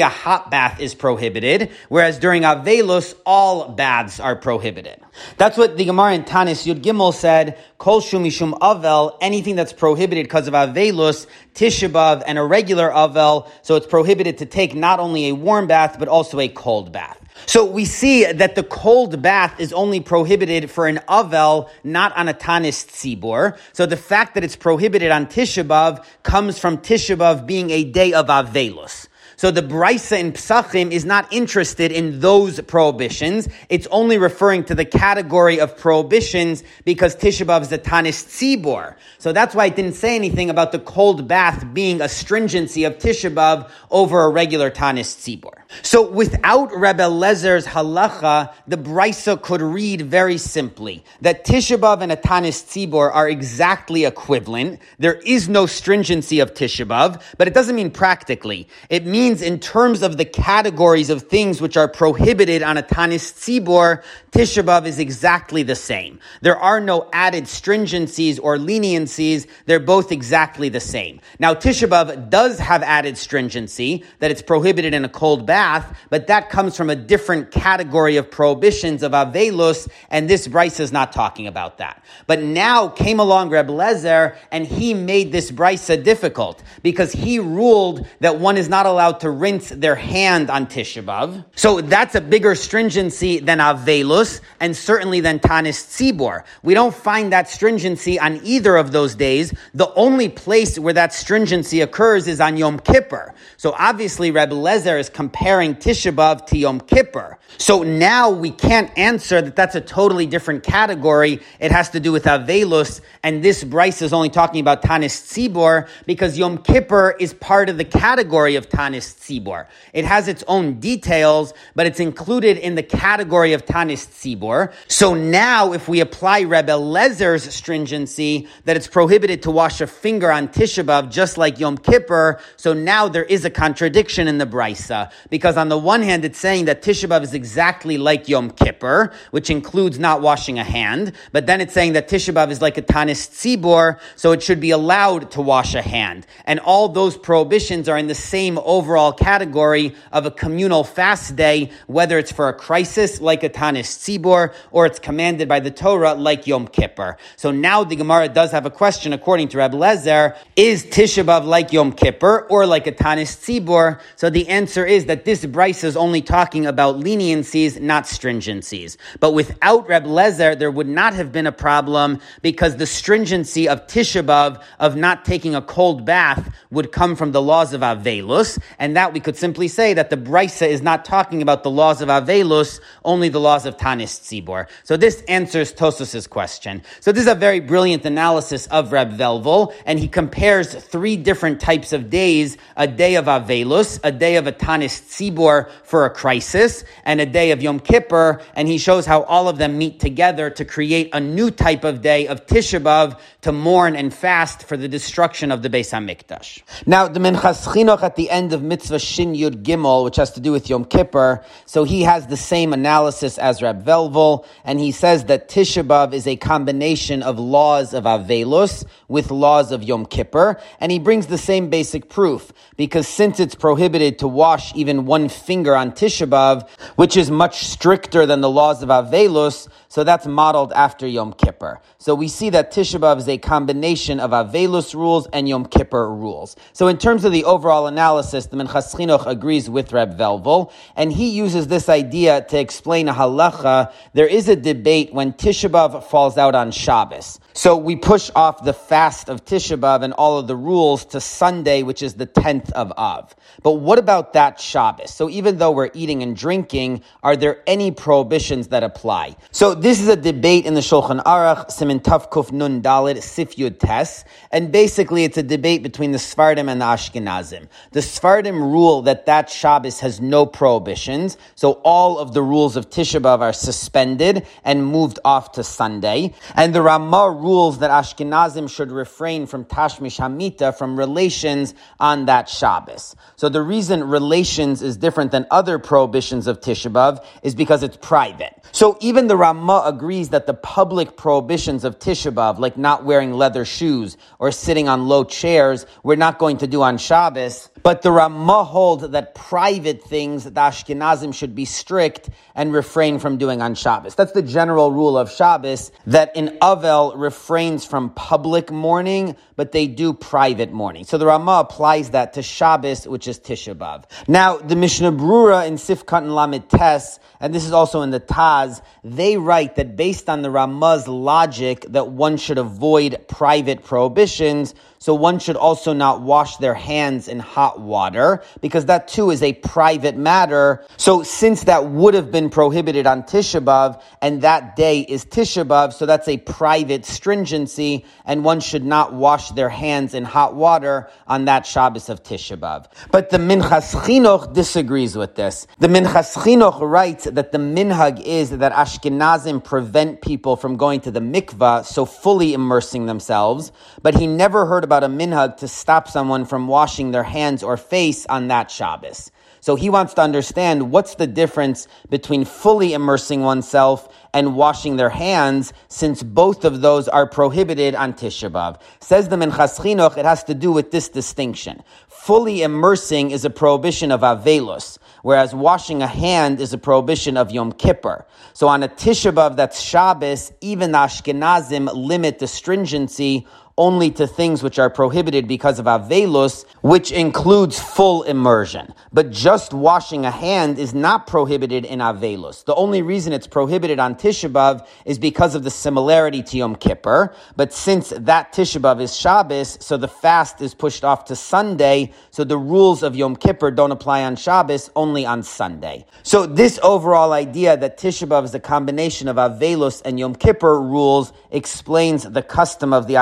a 0.00 0.08
hot 0.08 0.50
bath 0.50 0.80
is 0.80 0.94
prohibited, 0.94 1.70
whereas 1.88 2.18
during 2.18 2.42
Avelos, 2.42 3.14
all 3.24 3.68
baths 3.68 4.20
are 4.20 4.36
prohibited. 4.36 5.00
That's 5.36 5.56
what 5.56 5.76
the 5.76 5.84
Gemara 5.84 6.14
in 6.14 6.24
Tanis 6.24 6.66
Yud 6.66 6.82
Gimel 6.82 7.12
said, 7.14 7.58
Kol 7.78 8.00
Shumishum 8.00 8.58
Avel, 8.58 9.16
anything 9.20 9.56
that's 9.56 9.72
prohibited 9.72 10.24
because 10.26 10.48
of 10.48 10.54
Avelus, 10.54 11.26
Tishabav, 11.54 12.22
and 12.26 12.38
a 12.38 12.44
regular 12.44 12.90
Avel, 12.90 13.48
so 13.62 13.76
it's 13.76 13.86
prohibited 13.86 14.38
to 14.38 14.46
take 14.46 14.74
not 14.74 15.00
only 15.00 15.28
a 15.28 15.32
warm 15.32 15.66
bath, 15.66 15.96
but 15.98 16.08
also 16.08 16.40
a 16.40 16.48
cold 16.48 16.92
bath. 16.92 17.20
So 17.46 17.64
we 17.64 17.84
see 17.84 18.30
that 18.30 18.54
the 18.54 18.62
cold 18.62 19.22
bath 19.22 19.58
is 19.58 19.72
only 19.72 20.00
prohibited 20.00 20.70
for 20.70 20.86
an 20.86 20.98
avel, 21.08 21.68
not 21.84 22.16
on 22.16 22.28
a 22.28 22.34
tanis 22.34 22.86
tzibor. 22.86 23.58
So 23.72 23.86
the 23.86 23.96
fact 23.96 24.34
that 24.34 24.44
it's 24.44 24.56
prohibited 24.56 25.10
on 25.10 25.26
Tishabav 25.26 26.04
comes 26.22 26.58
from 26.58 26.78
Tishabav 26.78 27.46
being 27.46 27.70
a 27.70 27.84
day 27.84 28.12
of 28.12 28.26
avelus. 28.26 28.99
So 29.40 29.50
the 29.50 29.62
Brisa 29.62 30.20
in 30.20 30.32
Psachim 30.32 30.90
is 30.92 31.06
not 31.06 31.32
interested 31.32 31.92
in 31.92 32.20
those 32.20 32.60
prohibitions. 32.60 33.48
It's 33.70 33.86
only 33.86 34.18
referring 34.18 34.64
to 34.64 34.74
the 34.74 34.84
category 34.84 35.60
of 35.60 35.78
prohibitions 35.78 36.62
because 36.84 37.16
Tisha 37.16 37.46
B'Av 37.46 37.62
is 37.62 37.72
a 37.72 37.78
Tanis 37.78 38.22
Tzibor. 38.22 38.96
So 39.16 39.32
that's 39.32 39.54
why 39.54 39.64
it 39.64 39.76
didn't 39.76 39.94
say 39.94 40.14
anything 40.14 40.50
about 40.50 40.72
the 40.72 40.78
cold 40.78 41.26
bath 41.26 41.64
being 41.72 42.02
a 42.02 42.08
stringency 42.10 42.84
of 42.84 42.98
Tisha 42.98 43.32
B'Av 43.32 43.70
over 43.90 44.20
a 44.20 44.28
regular 44.28 44.70
Tanis 44.70 45.16
Tzibor. 45.16 45.54
So 45.80 46.10
without 46.10 46.74
Rebbe 46.74 47.08
Lezer's 47.08 47.64
halacha, 47.64 48.52
the 48.68 48.76
Brisa 48.76 49.40
could 49.40 49.62
read 49.62 50.02
very 50.02 50.36
simply 50.36 51.02
that 51.22 51.46
Tisha 51.46 51.78
B'Av 51.78 52.02
and 52.02 52.12
a 52.12 52.16
Tanis 52.16 52.62
Tzibor 52.62 53.10
are 53.10 53.26
exactly 53.26 54.04
equivalent. 54.04 54.80
There 54.98 55.14
is 55.14 55.48
no 55.48 55.64
stringency 55.64 56.40
of 56.40 56.52
Tisha 56.52 56.86
B'Av, 56.86 57.22
but 57.38 57.48
it 57.48 57.54
doesn't 57.54 57.74
mean 57.74 57.90
practically. 57.90 58.68
It 58.90 59.06
means 59.06 59.29
in 59.38 59.60
terms 59.60 60.02
of 60.02 60.16
the 60.16 60.24
categories 60.24 61.10
of 61.10 61.22
things 61.22 61.62
which 61.62 61.76
are 61.76 61.86
prohibited 61.86 62.62
on 62.64 62.76
a 62.76 62.82
Tanis 62.82 63.32
Tzibor, 63.32 64.02
Tisha 64.32 64.64
B'Av 64.64 64.86
is 64.86 64.98
exactly 64.98 65.62
the 65.62 65.76
same. 65.76 66.18
There 66.40 66.56
are 66.56 66.80
no 66.80 67.08
added 67.12 67.44
stringencies 67.44 68.40
or 68.42 68.56
leniencies. 68.56 69.46
They're 69.66 69.78
both 69.78 70.10
exactly 70.10 70.68
the 70.68 70.80
same. 70.80 71.20
Now, 71.38 71.54
Tisha 71.54 71.88
B'Av 71.88 72.30
does 72.30 72.58
have 72.58 72.82
added 72.82 73.16
stringency, 73.16 74.04
that 74.18 74.32
it's 74.32 74.42
prohibited 74.42 74.92
in 74.92 75.04
a 75.04 75.08
cold 75.08 75.46
bath, 75.46 75.96
but 76.10 76.26
that 76.26 76.50
comes 76.50 76.76
from 76.76 76.90
a 76.90 76.96
different 76.96 77.52
category 77.52 78.16
of 78.16 78.30
prohibitions 78.30 79.04
of 79.04 79.12
Avelus, 79.12 79.88
and 80.10 80.28
this 80.28 80.48
brisa 80.48 80.80
is 80.80 80.90
not 80.90 81.12
talking 81.12 81.46
about 81.46 81.78
that. 81.78 82.02
But 82.26 82.42
now 82.42 82.88
came 82.88 83.20
along 83.20 83.50
Reb 83.50 83.68
Lezer, 83.68 84.36
and 84.50 84.66
he 84.66 84.94
made 84.94 85.30
this 85.30 85.52
brisa 85.52 86.02
difficult, 86.02 86.62
because 86.82 87.12
he 87.12 87.38
ruled 87.38 88.06
that 88.20 88.38
one 88.38 88.56
is 88.56 88.68
not 88.68 88.86
allowed 88.86 89.19
to 89.20 89.30
rinse 89.30 89.68
their 89.70 89.94
hand 89.94 90.50
on 90.50 90.66
Tisha 90.66 91.02
B'Av. 91.04 91.44
So 91.54 91.80
that's 91.80 92.14
a 92.14 92.20
bigger 92.20 92.54
stringency 92.54 93.38
than 93.38 93.58
Avelus, 93.58 94.40
and 94.60 94.76
certainly 94.76 95.20
than 95.20 95.38
Tanis 95.38 95.84
Tzibor. 95.86 96.44
We 96.62 96.74
don't 96.74 96.94
find 96.94 97.32
that 97.32 97.48
stringency 97.48 98.18
on 98.18 98.40
either 98.44 98.76
of 98.76 98.92
those 98.92 99.14
days. 99.14 99.54
The 99.74 99.92
only 99.94 100.28
place 100.28 100.78
where 100.78 100.94
that 100.94 101.12
stringency 101.12 101.80
occurs 101.80 102.26
is 102.26 102.40
on 102.40 102.56
Yom 102.56 102.78
Kippur. 102.80 103.34
So 103.56 103.74
obviously 103.78 104.30
Reb 104.30 104.50
Lezer 104.50 104.98
is 104.98 105.08
comparing 105.08 105.74
Tisha 105.76 106.14
B'Av 106.14 106.46
to 106.46 106.58
Yom 106.58 106.80
Kippur. 106.80 107.38
So 107.58 107.82
now 107.82 108.30
we 108.30 108.50
can't 108.50 108.96
answer 108.96 109.42
that 109.42 109.56
that's 109.56 109.74
a 109.74 109.80
totally 109.80 110.26
different 110.26 110.62
category. 110.62 111.40
It 111.58 111.72
has 111.72 111.90
to 111.90 112.00
do 112.00 112.12
with 112.12 112.24
Avelus, 112.24 113.00
and 113.22 113.42
this 113.42 113.64
brisa 113.64 114.02
is 114.02 114.12
only 114.12 114.30
talking 114.30 114.60
about 114.60 114.82
Tanis 114.82 115.20
Tzibor 115.20 115.88
because 116.06 116.38
Yom 116.38 116.58
Kippur 116.58 117.16
is 117.18 117.34
part 117.34 117.68
of 117.68 117.76
the 117.76 117.84
category 117.84 118.56
of 118.56 118.68
Tanis 118.68 118.99
Tzibor. 119.06 119.66
It 119.92 120.04
has 120.04 120.28
its 120.28 120.44
own 120.46 120.80
details, 120.80 121.54
but 121.74 121.86
it's 121.86 122.00
included 122.00 122.58
in 122.58 122.74
the 122.74 122.82
category 122.82 123.52
of 123.52 123.64
Tanis 123.66 124.06
Tzibor. 124.06 124.72
So 124.88 125.14
now, 125.14 125.72
if 125.72 125.88
we 125.88 126.00
apply 126.00 126.40
Rebbe 126.40 126.72
Lezer's 126.72 127.52
stringency 127.54 128.48
that 128.64 128.76
it's 128.76 128.86
prohibited 128.88 129.42
to 129.42 129.50
wash 129.50 129.80
a 129.80 129.86
finger 129.86 130.30
on 130.30 130.48
Tisha 130.48 130.84
B'av 130.84 131.10
just 131.10 131.38
like 131.38 131.58
Yom 131.58 131.78
Kippur, 131.78 132.40
so 132.56 132.72
now 132.72 133.08
there 133.08 133.24
is 133.24 133.44
a 133.44 133.50
contradiction 133.50 134.28
in 134.28 134.38
the 134.38 134.46
Brisa 134.46 135.10
because 135.30 135.56
on 135.56 135.68
the 135.68 135.78
one 135.78 136.02
hand, 136.02 136.24
it's 136.24 136.38
saying 136.38 136.66
that 136.66 136.82
Tisha 136.82 137.08
B'av 137.08 137.22
is 137.22 137.34
exactly 137.34 137.98
like 137.98 138.28
Yom 138.28 138.50
Kippur, 138.50 139.12
which 139.30 139.50
includes 139.50 139.98
not 139.98 140.20
washing 140.20 140.58
a 140.58 140.64
hand, 140.64 141.12
but 141.32 141.46
then 141.46 141.60
it's 141.60 141.72
saying 141.72 141.94
that 141.94 142.08
Tisha 142.08 142.34
B'av 142.34 142.50
is 142.50 142.60
like 142.60 142.78
a 142.78 142.82
Tanis 142.82 143.28
Tzibor, 143.28 143.98
so 144.16 144.32
it 144.32 144.42
should 144.42 144.60
be 144.60 144.70
allowed 144.70 145.30
to 145.32 145.40
wash 145.40 145.74
a 145.74 145.82
hand. 145.82 146.26
And 146.44 146.60
all 146.60 146.88
those 146.88 147.16
prohibitions 147.16 147.88
are 147.88 147.98
in 147.98 148.06
the 148.06 148.14
same 148.14 148.58
overall 148.58 148.89
overall 148.90 149.12
category 149.12 149.94
of 150.10 150.26
a 150.26 150.32
communal 150.32 150.82
fast 150.82 151.36
day, 151.36 151.70
whether 151.86 152.18
it's 152.18 152.32
for 152.32 152.48
a 152.48 152.52
crisis 152.52 153.20
like 153.20 153.44
a 153.44 153.48
Tanis 153.48 153.86
Tzibor 153.86 154.52
or 154.72 154.84
it's 154.84 154.98
commanded 154.98 155.48
by 155.48 155.60
the 155.60 155.70
Torah 155.70 156.14
like 156.14 156.48
Yom 156.48 156.66
Kippur. 156.66 157.16
So 157.36 157.52
now 157.52 157.84
the 157.84 157.94
Gemara 157.94 158.28
does 158.28 158.50
have 158.50 158.66
a 158.66 158.70
question 158.70 159.12
according 159.12 159.46
to 159.50 159.58
Reb 159.58 159.74
Lezer, 159.74 160.36
is 160.56 160.84
Tisha 160.84 161.24
B'Av 161.24 161.44
like 161.44 161.72
Yom 161.72 161.92
Kippur 161.92 162.48
or 162.50 162.66
like 162.66 162.88
a 162.88 162.92
Tanis 162.92 163.36
Tzibor? 163.38 164.00
So 164.16 164.28
the 164.28 164.48
answer 164.48 164.84
is 164.84 165.04
that 165.04 165.24
this 165.24 165.44
brisa 165.44 165.84
is 165.84 165.96
only 165.96 166.20
talking 166.20 166.66
about 166.66 166.96
leniencies, 166.96 167.80
not 167.80 168.06
stringencies. 168.06 168.96
But 169.20 169.34
without 169.34 169.88
Reb 169.88 170.04
Lezer, 170.04 170.58
there 170.58 170.72
would 170.72 170.88
not 170.88 171.14
have 171.14 171.30
been 171.30 171.46
a 171.46 171.52
problem 171.52 172.18
because 172.42 172.74
the 172.74 172.86
stringency 172.86 173.68
of 173.68 173.86
Tisha 173.86 174.24
B'Av, 174.26 174.60
of 174.80 174.96
not 174.96 175.24
taking 175.24 175.54
a 175.54 175.62
cold 175.62 176.04
bath, 176.04 176.52
would 176.72 176.90
come 176.90 177.14
from 177.14 177.30
the 177.30 177.40
laws 177.40 177.72
of 177.72 177.82
Avelus, 177.82 178.58
and 178.80 178.96
that 178.96 179.12
we 179.12 179.20
could 179.20 179.36
simply 179.36 179.68
say 179.68 179.94
that 179.94 180.10
the 180.10 180.16
Brisa 180.16 180.66
is 180.66 180.80
not 180.80 181.04
talking 181.04 181.42
about 181.42 181.62
the 181.62 181.70
laws 181.70 182.00
of 182.00 182.08
Avelus, 182.08 182.80
only 183.04 183.28
the 183.28 183.38
laws 183.38 183.66
of 183.66 183.76
Tanis 183.76 184.18
Tzibor. 184.18 184.66
So 184.84 184.96
this 184.96 185.22
answers 185.28 185.72
Tosfos's 185.72 186.26
question. 186.26 186.82
So 187.00 187.12
this 187.12 187.22
is 187.22 187.28
a 187.30 187.34
very 187.34 187.60
brilliant 187.60 188.06
analysis 188.06 188.66
of 188.68 188.90
Reb 188.90 189.12
Velvel, 189.12 189.74
and 189.84 189.98
he 189.98 190.08
compares 190.08 190.74
three 190.74 191.16
different 191.16 191.60
types 191.60 191.92
of 191.92 192.08
days, 192.08 192.56
a 192.74 192.88
day 192.88 193.16
of 193.16 193.26
Avelus, 193.26 194.00
a 194.02 194.10
day 194.10 194.36
of 194.36 194.46
a 194.46 194.52
Tanis 194.52 195.02
Tzibor 195.02 195.70
for 195.84 196.06
a 196.06 196.10
crisis, 196.10 196.82
and 197.04 197.20
a 197.20 197.26
day 197.26 197.50
of 197.50 197.62
Yom 197.62 197.80
Kippur, 197.80 198.40
and 198.54 198.66
he 198.66 198.78
shows 198.78 199.04
how 199.04 199.24
all 199.24 199.48
of 199.48 199.58
them 199.58 199.76
meet 199.76 200.00
together 200.00 200.48
to 200.48 200.64
create 200.64 201.10
a 201.12 201.20
new 201.20 201.50
type 201.50 201.84
of 201.84 202.00
day 202.00 202.26
of 202.28 202.46
Tisha 202.46 202.82
B'Av 202.82 203.20
to 203.42 203.52
mourn 203.52 203.94
and 203.94 204.12
fast 204.12 204.62
for 204.62 204.78
the 204.78 204.88
destruction 204.88 205.52
of 205.52 205.60
the 205.60 205.68
Beis 205.68 205.92
HaMikdash. 205.92 206.62
Now, 206.86 207.08
the 207.08 207.20
Minchas 207.20 207.66
Chinuch 207.66 208.02
at 208.02 208.16
the 208.16 208.30
end 208.30 208.54
of 208.54 208.69
mitzvah 208.70 209.00
Shin 209.00 209.34
Yud 209.34 209.64
Gimel, 209.64 210.04
which 210.04 210.14
has 210.14 210.30
to 210.30 210.40
do 210.40 210.52
with 210.52 210.70
Yom 210.70 210.84
Kippur. 210.84 211.44
So 211.66 211.82
he 211.82 212.02
has 212.02 212.28
the 212.28 212.36
same 212.36 212.72
analysis 212.72 213.36
as 213.36 213.60
Rab 213.60 213.84
Velvel, 213.84 214.46
and 214.64 214.78
he 214.78 214.92
says 214.92 215.24
that 215.24 215.48
Tisha 215.48 215.82
B'Av 215.82 216.12
is 216.12 216.28
a 216.28 216.36
combination 216.36 217.24
of 217.24 217.36
laws 217.40 217.92
of 217.92 218.04
Avelus 218.04 218.84
with 219.08 219.32
laws 219.32 219.72
of 219.72 219.82
Yom 219.82 220.06
Kippur, 220.06 220.56
and 220.78 220.92
he 220.92 221.00
brings 221.00 221.26
the 221.26 221.36
same 221.36 221.68
basic 221.68 222.08
proof, 222.08 222.52
because 222.76 223.08
since 223.08 223.40
it's 223.40 223.56
prohibited 223.56 224.20
to 224.20 224.28
wash 224.28 224.72
even 224.76 225.04
one 225.04 225.28
finger 225.28 225.74
on 225.74 225.90
Tisha 225.90 226.28
B'Av, 226.28 226.68
which 226.94 227.16
is 227.16 227.28
much 227.28 227.66
stricter 227.66 228.24
than 228.24 228.40
the 228.40 228.48
laws 228.48 228.84
of 228.84 228.88
Avelus, 228.88 229.68
so 229.90 230.04
that's 230.04 230.24
modeled 230.24 230.72
after 230.72 231.04
Yom 231.04 231.32
Kippur. 231.32 231.80
So 231.98 232.14
we 232.14 232.28
see 232.28 232.48
that 232.50 232.72
Tisha 232.72 233.00
B'Av 233.00 233.18
is 233.18 233.28
a 233.28 233.38
combination 233.38 234.20
of 234.20 234.30
Avelus 234.30 234.94
rules 234.94 235.26
and 235.32 235.48
Yom 235.48 235.66
Kippur 235.66 236.14
rules. 236.14 236.54
So 236.72 236.86
in 236.86 236.96
terms 236.96 237.24
of 237.24 237.32
the 237.32 237.42
overall 237.42 237.88
analysis, 237.88 238.46
the 238.46 238.56
Minchas 238.56 238.94
Chinuch 238.94 239.26
agrees 239.26 239.68
with 239.68 239.92
Reb 239.92 240.16
Velvel, 240.16 240.70
and 240.94 241.12
he 241.12 241.30
uses 241.30 241.66
this 241.66 241.88
idea 241.88 242.42
to 242.50 242.58
explain 242.60 243.08
a 243.08 243.12
halacha. 243.12 243.92
There 244.14 244.28
is 244.28 244.48
a 244.48 244.54
debate 244.54 245.12
when 245.12 245.32
Tisha 245.32 245.68
B'Av 245.68 246.04
falls 246.04 246.38
out 246.38 246.54
on 246.54 246.70
Shabbos. 246.70 247.40
So 247.52 247.76
we 247.76 247.96
push 247.96 248.30
off 248.36 248.64
the 248.64 248.72
fast 248.72 249.28
of 249.28 249.44
Tisha 249.44 249.76
B'Av 249.76 250.04
and 250.04 250.12
all 250.12 250.38
of 250.38 250.46
the 250.46 250.54
rules 250.54 251.04
to 251.06 251.20
Sunday, 251.20 251.82
which 251.82 252.00
is 252.00 252.14
the 252.14 252.28
10th 252.28 252.70
of 252.72 252.92
Av. 252.96 253.34
But 253.64 253.72
what 253.72 253.98
about 253.98 254.34
that 254.34 254.60
Shabbos? 254.60 255.12
So 255.12 255.28
even 255.28 255.58
though 255.58 255.72
we're 255.72 255.90
eating 255.94 256.22
and 256.22 256.36
drinking, 256.36 257.02
are 257.24 257.34
there 257.34 257.60
any 257.66 257.90
prohibitions 257.90 258.68
that 258.68 258.84
apply? 258.84 259.34
So 259.50 259.79
this 259.80 259.98
is 260.00 260.08
a 260.08 260.16
debate 260.16 260.66
in 260.66 260.74
the 260.74 260.80
Shulchan 260.80 261.22
Aruch, 261.24 261.70
Simin 261.70 262.00
Taf 262.00 262.30
Kuf 262.30 262.52
Nun 262.52 262.82
Dalit, 262.82 263.22
Sif 263.22 263.56
Yud 263.56 263.78
Tes, 263.78 264.24
and 264.52 264.70
basically 264.70 265.24
it's 265.24 265.38
a 265.38 265.42
debate 265.42 265.82
between 265.82 266.12
the 266.12 266.18
Sfardim 266.18 266.68
and 266.68 266.82
the 266.82 266.84
Ashkenazim. 266.84 267.66
The 267.92 268.00
Sfardim 268.00 268.60
rule 268.60 269.00
that 269.02 269.24
that 269.24 269.48
Shabbos 269.48 270.00
has 270.00 270.20
no 270.20 270.44
prohibitions, 270.44 271.38
so 271.54 271.72
all 271.84 272.18
of 272.18 272.34
the 272.34 272.42
rules 272.42 272.76
of 272.76 272.90
Tisha 272.90 273.22
B'Av 273.22 273.40
are 273.40 273.54
suspended 273.54 274.46
and 274.64 274.84
moved 274.84 275.18
off 275.24 275.52
to 275.52 275.64
Sunday, 275.64 276.34
and 276.54 276.74
the 276.74 276.82
Ramah 276.82 277.30
rules 277.30 277.78
that 277.78 277.90
Ashkenazim 277.90 278.68
should 278.68 278.92
refrain 278.92 279.46
from 279.46 279.64
Tashmish 279.64 280.18
Hamita, 280.18 280.76
from 280.76 280.98
relations 280.98 281.74
on 281.98 282.26
that 282.26 282.50
Shabbos. 282.50 283.16
So 283.36 283.48
the 283.48 283.62
reason 283.62 284.04
relations 284.04 284.82
is 284.82 284.98
different 284.98 285.30
than 285.30 285.46
other 285.50 285.78
prohibitions 285.78 286.46
of 286.46 286.60
Tisha 286.60 286.92
B'Av 286.92 287.24
is 287.42 287.54
because 287.54 287.82
it's 287.82 287.96
private. 287.96 288.52
So 288.72 288.98
even 289.00 289.26
the 289.26 289.36
Ramah 289.36 289.69
agrees 289.78 290.30
that 290.30 290.46
the 290.46 290.54
public 290.54 291.16
prohibitions 291.16 291.84
of 291.84 291.98
Tisha 291.98 292.32
B'Av, 292.32 292.58
like 292.58 292.76
not 292.76 293.04
wearing 293.04 293.32
leather 293.32 293.64
shoes 293.64 294.16
or 294.38 294.52
sitting 294.52 294.88
on 294.88 295.06
low 295.08 295.24
chairs, 295.24 295.86
we're 296.02 296.16
not 296.16 296.38
going 296.38 296.58
to 296.58 296.66
do 296.66 296.82
on 296.82 296.98
Shabbos. 296.98 297.68
But 297.82 298.02
the 298.02 298.12
Ramah 298.12 298.64
holds 298.64 299.08
that 299.08 299.34
private 299.34 300.02
things, 300.02 300.44
the 300.44 300.50
Ashkenazim 300.50 301.32
should 301.34 301.54
be 301.54 301.64
strict 301.64 302.28
and 302.54 302.72
refrain 302.72 303.18
from 303.18 303.38
doing 303.38 303.62
on 303.62 303.74
Shabbos. 303.74 304.14
That's 304.14 304.32
the 304.32 304.42
general 304.42 304.90
rule 304.90 305.16
of 305.16 305.30
Shabbos, 305.30 305.90
that 306.06 306.36
in 306.36 306.58
Avel 306.60 307.14
refrains 307.16 307.86
from 307.86 308.10
public 308.10 308.70
mourning, 308.70 309.36
but 309.56 309.72
they 309.72 309.86
do 309.86 310.12
private 310.12 310.72
mourning. 310.72 311.04
So 311.04 311.16
the 311.16 311.26
Ramah 311.26 311.60
applies 311.60 312.10
that 312.10 312.34
to 312.34 312.42
Shabbos, 312.42 313.08
which 313.08 313.26
is 313.28 313.38
Tisha 313.38 313.74
B'Av. 313.74 314.04
Now, 314.28 314.58
the 314.58 314.76
Mishnah 314.76 315.12
Brura 315.12 315.66
in 315.66 315.74
Sifkat 315.74 316.18
and 316.18 316.34
Lamed 316.34 316.68
Tes, 316.68 317.18
and 317.40 317.54
this 317.54 317.64
is 317.64 317.72
also 317.72 318.02
in 318.02 318.10
the 318.10 318.20
Taz, 318.20 318.82
they 319.02 319.38
write 319.38 319.59
that 319.68 319.96
based 319.96 320.28
on 320.28 320.42
the 320.42 320.48
Ramah's 320.48 321.06
logic 321.06 321.86
that 321.88 322.08
one 322.08 322.36
should 322.36 322.58
avoid 322.58 323.16
private 323.28 323.84
prohibitions, 323.84 324.74
so 325.00 325.14
one 325.14 325.38
should 325.38 325.56
also 325.56 325.94
not 325.94 326.20
wash 326.20 326.58
their 326.58 326.74
hands 326.74 327.26
in 327.26 327.38
hot 327.38 327.80
water, 327.80 328.42
because 328.60 328.84
that 328.84 329.08
too 329.08 329.30
is 329.30 329.42
a 329.42 329.54
private 329.54 330.16
matter. 330.16 330.84
So 330.98 331.22
since 331.22 331.64
that 331.64 331.86
would 331.86 332.12
have 332.12 332.30
been 332.30 332.50
prohibited 332.50 333.06
on 333.06 333.22
Tisha 333.22 333.64
B'Av, 333.64 334.02
and 334.20 334.42
that 334.42 334.76
day 334.76 335.00
is 335.00 335.24
Tisha 335.24 335.66
B'Av, 335.66 335.94
so 335.94 336.04
that's 336.04 336.28
a 336.28 336.36
private 336.36 337.06
stringency, 337.06 338.04
and 338.26 338.44
one 338.44 338.60
should 338.60 338.84
not 338.84 339.14
wash 339.14 339.50
their 339.52 339.70
hands 339.70 340.12
in 340.12 340.24
hot 340.24 340.54
water 340.54 341.08
on 341.26 341.46
that 341.46 341.64
Shabbos 341.64 342.10
of 342.10 342.22
Tisha 342.22 342.58
B'Av. 342.58 342.86
But 343.10 343.30
the 343.30 343.38
Minchas 343.38 343.94
Chinuch 343.94 344.52
disagrees 344.52 345.16
with 345.16 345.34
this. 345.34 345.66
The 345.78 345.88
Minchas 345.88 346.36
Chinuch 346.36 346.78
writes 346.78 347.24
that 347.24 347.52
the 347.52 347.58
minhag 347.58 348.20
is 348.20 348.50
that 348.50 348.72
Ashkenazim 348.72 349.64
prevent 349.64 350.20
people 350.20 350.56
from 350.56 350.76
going 350.76 351.00
to 351.00 351.10
the 351.10 351.20
mikvah, 351.20 351.86
so 351.86 352.04
fully 352.04 352.52
immersing 352.52 353.06
themselves, 353.06 353.72
but 354.02 354.14
he 354.14 354.26
never 354.26 354.66
heard 354.66 354.84
about 354.90 355.04
a 355.04 355.08
minhag 355.08 355.56
to 355.58 355.68
stop 355.68 356.08
someone 356.08 356.44
from 356.44 356.66
washing 356.66 357.12
their 357.12 357.22
hands 357.22 357.62
or 357.62 357.76
face 357.76 358.26
on 358.26 358.48
that 358.48 358.72
Shabbos. 358.72 359.30
So 359.60 359.76
he 359.76 359.88
wants 359.88 360.14
to 360.14 360.22
understand 360.22 360.90
what's 360.90 361.14
the 361.14 361.26
difference 361.26 361.86
between 362.08 362.44
fully 362.44 362.92
immersing 362.92 363.42
oneself 363.42 364.08
and 364.32 364.56
washing 364.56 364.96
their 364.96 365.10
hands, 365.10 365.72
since 365.88 366.22
both 366.22 366.64
of 366.64 366.80
those 366.80 367.08
are 367.08 367.28
prohibited 367.28 367.94
on 367.94 368.14
Tisha 368.14 368.50
B'Av. 368.50 368.80
Says 369.00 369.28
the 369.28 369.36
Minchas 369.36 369.78
Chinuch, 369.78 370.16
it 370.16 370.24
has 370.24 370.44
to 370.44 370.54
do 370.54 370.72
with 370.72 370.90
this 370.90 371.08
distinction. 371.08 371.82
Fully 372.08 372.62
immersing 372.62 373.32
is 373.32 373.44
a 373.44 373.50
prohibition 373.50 374.10
of 374.10 374.22
Avelos, 374.22 374.98
whereas 375.22 375.54
washing 375.54 376.00
a 376.00 376.06
hand 376.06 376.60
is 376.60 376.72
a 376.72 376.78
prohibition 376.78 377.36
of 377.36 377.50
Yom 377.50 377.72
Kippur. 377.72 378.24
So 378.54 378.66
on 378.66 378.82
a 378.82 378.88
Tisha 378.88 379.32
B'Av 379.32 379.56
that's 379.56 379.80
Shabbos, 379.80 380.52
even 380.60 380.92
the 380.92 380.98
Ashkenazim 380.98 381.92
limit 381.92 382.38
the 382.38 382.48
stringency 382.48 383.46
only 383.80 384.10
to 384.10 384.26
things 384.26 384.62
which 384.62 384.78
are 384.78 384.90
prohibited 384.90 385.48
because 385.48 385.78
of 385.78 385.86
avelus, 385.86 386.66
which 386.82 387.10
includes 387.10 387.80
full 387.80 388.22
immersion. 388.24 388.92
But 389.10 389.30
just 389.30 389.72
washing 389.72 390.26
a 390.26 390.30
hand 390.30 390.78
is 390.78 390.92
not 390.92 391.26
prohibited 391.26 391.86
in 391.86 392.00
avelus. 392.00 392.62
The 392.66 392.74
only 392.74 393.00
reason 393.00 393.32
it's 393.32 393.46
prohibited 393.46 393.98
on 393.98 394.16
Tisha 394.16 394.52
B'Av 394.52 394.86
is 395.06 395.18
because 395.18 395.54
of 395.54 395.64
the 395.64 395.70
similarity 395.70 396.42
to 396.42 396.58
Yom 396.58 396.76
Kippur. 396.76 397.34
But 397.56 397.72
since 397.72 398.10
that 398.10 398.52
Tisha 398.52 398.82
B'Av 398.82 399.00
is 399.00 399.16
Shabbos, 399.16 399.78
so 399.80 399.96
the 399.96 400.08
fast 400.08 400.60
is 400.60 400.74
pushed 400.74 401.02
off 401.02 401.24
to 401.24 401.34
Sunday, 401.34 402.12
so 402.30 402.44
the 402.44 402.58
rules 402.58 403.02
of 403.02 403.16
Yom 403.16 403.34
Kippur 403.34 403.70
don't 403.70 403.92
apply 403.92 404.24
on 404.24 404.36
Shabbos, 404.36 404.90
only 404.94 405.24
on 405.24 405.42
Sunday. 405.42 406.04
So 406.22 406.44
this 406.44 406.78
overall 406.82 407.32
idea 407.32 407.78
that 407.78 407.96
Tisha 407.96 408.28
B'Av 408.28 408.44
is 408.44 408.54
a 408.54 408.60
combination 408.60 409.26
of 409.26 409.36
avelus 409.36 410.02
and 410.04 410.20
Yom 410.20 410.34
Kippur 410.34 410.82
rules 410.82 411.32
explains 411.50 412.24
the 412.24 412.42
custom 412.42 412.92
of 412.92 413.06
the 413.06 413.16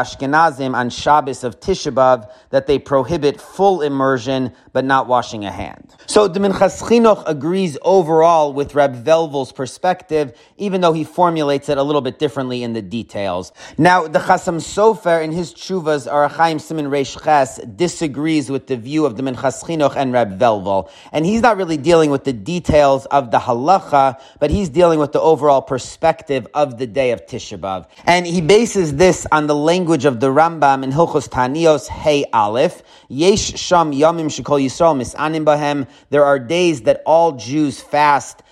Ashkenaz 0.48 0.74
on 0.74 0.90
Shabbos 0.90 1.44
of 1.44 1.61
Tisha 1.61 1.92
B'Av 1.92 2.30
that 2.50 2.66
they 2.66 2.78
prohibit 2.78 3.40
full 3.40 3.82
immersion 3.82 4.52
but 4.72 4.84
not 4.84 5.06
washing 5.06 5.44
a 5.44 5.50
hand. 5.50 5.94
So 6.06 6.28
the 6.28 6.40
Minchas 6.40 6.82
Chinuch 6.82 7.22
agrees 7.26 7.76
overall 7.82 8.52
with 8.52 8.74
Reb 8.74 9.04
Velvel's 9.04 9.52
perspective, 9.52 10.37
even 10.56 10.80
though 10.80 10.92
he 10.92 11.04
formulates 11.04 11.68
it 11.68 11.78
a 11.78 11.82
little 11.82 12.00
bit 12.00 12.18
differently 12.18 12.62
in 12.62 12.72
the 12.72 12.82
details. 12.82 13.52
Now, 13.76 14.06
the 14.06 14.18
Chasam 14.18 14.56
Sofer 14.56 15.22
in 15.22 15.32
his 15.32 15.52
Chuvas, 15.54 16.11
Orach 16.11 16.32
Chaim 16.32 16.58
Simon 16.58 16.87
Reish 16.87 17.22
Ches, 17.22 17.58
disagrees 17.58 18.50
with 18.50 18.66
the 18.66 18.76
view 18.76 19.04
of 19.06 19.16
the 19.16 19.22
Minchas 19.22 19.62
Chinuch 19.64 19.96
and 19.96 20.12
Reb 20.12 20.38
Velvel. 20.38 20.90
And 21.12 21.26
he's 21.26 21.42
not 21.42 21.56
really 21.56 21.76
dealing 21.76 22.11
with 22.11 22.24
the 22.24 22.32
details 22.32 23.06
of 23.06 23.30
the 23.30 23.38
halacha, 23.38 24.20
but 24.38 24.50
he's 24.50 24.68
dealing 24.68 24.98
with 24.98 25.12
the 25.12 25.20
overall 25.20 25.62
perspective 25.62 26.46
of 26.54 26.78
the 26.78 26.87
day 26.87 27.11
of 27.11 27.26
Tisha 27.26 27.58
B'Av. 27.58 27.87
And 28.06 28.26
he 28.26 28.40
bases 28.40 28.96
this 28.96 29.26
on 29.32 29.46
the 29.46 29.54
language 29.54 30.04
of 30.04 30.20
the 30.20 30.30
Rambam 30.38 30.85
in 30.85 30.92
Hilchos 30.92 31.29
Tanios 31.29 31.88
Hey 31.88 32.24
Aleph. 32.33 32.85
Yesh 33.09 33.59
Sham 33.59 33.90
Yamim 33.90 34.27
Shekol 34.27 34.62
Yisrael 34.64 34.96
Misanim 34.96 35.44
Bahem. 35.44 35.88
There 36.11 36.24
are 36.24 36.38
days 36.38 36.83
that 36.83 37.03
all 37.05 37.33
Jews 37.33 37.81
fast 37.81 38.44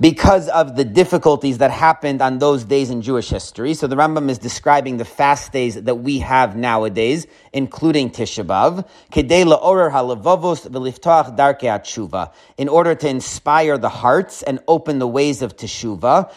because 0.00 0.48
of 0.48 0.76
the 0.76 0.84
difficulties 0.84 1.58
that 1.58 1.70
happened 1.70 2.22
on 2.22 2.38
those 2.38 2.64
days 2.64 2.90
in 2.90 3.02
Jewish 3.02 3.30
history. 3.30 3.74
So 3.74 3.86
the 3.86 3.96
Rambam 3.96 4.28
is 4.30 4.38
describing 4.38 4.98
the 4.98 5.04
fast 5.04 5.52
days 5.52 5.74
that 5.82 5.94
we 5.96 6.18
have 6.20 6.56
nowadays, 6.56 7.26
including 7.52 8.10
Tisha 8.10 8.44
B'Av, 8.44 8.84
in 12.58 12.68
order 12.68 12.94
to 12.94 13.08
inspire 13.08 13.78
the 13.78 13.88
hearts 13.88 14.42
and 14.42 14.60
open 14.68 14.98
the 14.98 15.08
ways 15.08 15.42
of 15.42 15.56
Teshuvah. 15.56 16.30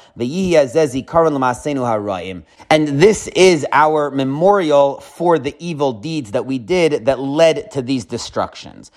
And 2.69 2.87
this 2.87 3.27
is 3.27 3.65
our 3.71 4.11
memorial 4.11 4.99
for 5.01 5.37
the 5.37 5.55
evil 5.59 5.93
deeds 5.93 6.31
that 6.31 6.45
we 6.45 6.57
did 6.59 7.05
that 7.05 7.19
led 7.19 7.71
to 7.71 7.81
these 7.81 8.05
destructions. 8.05 8.91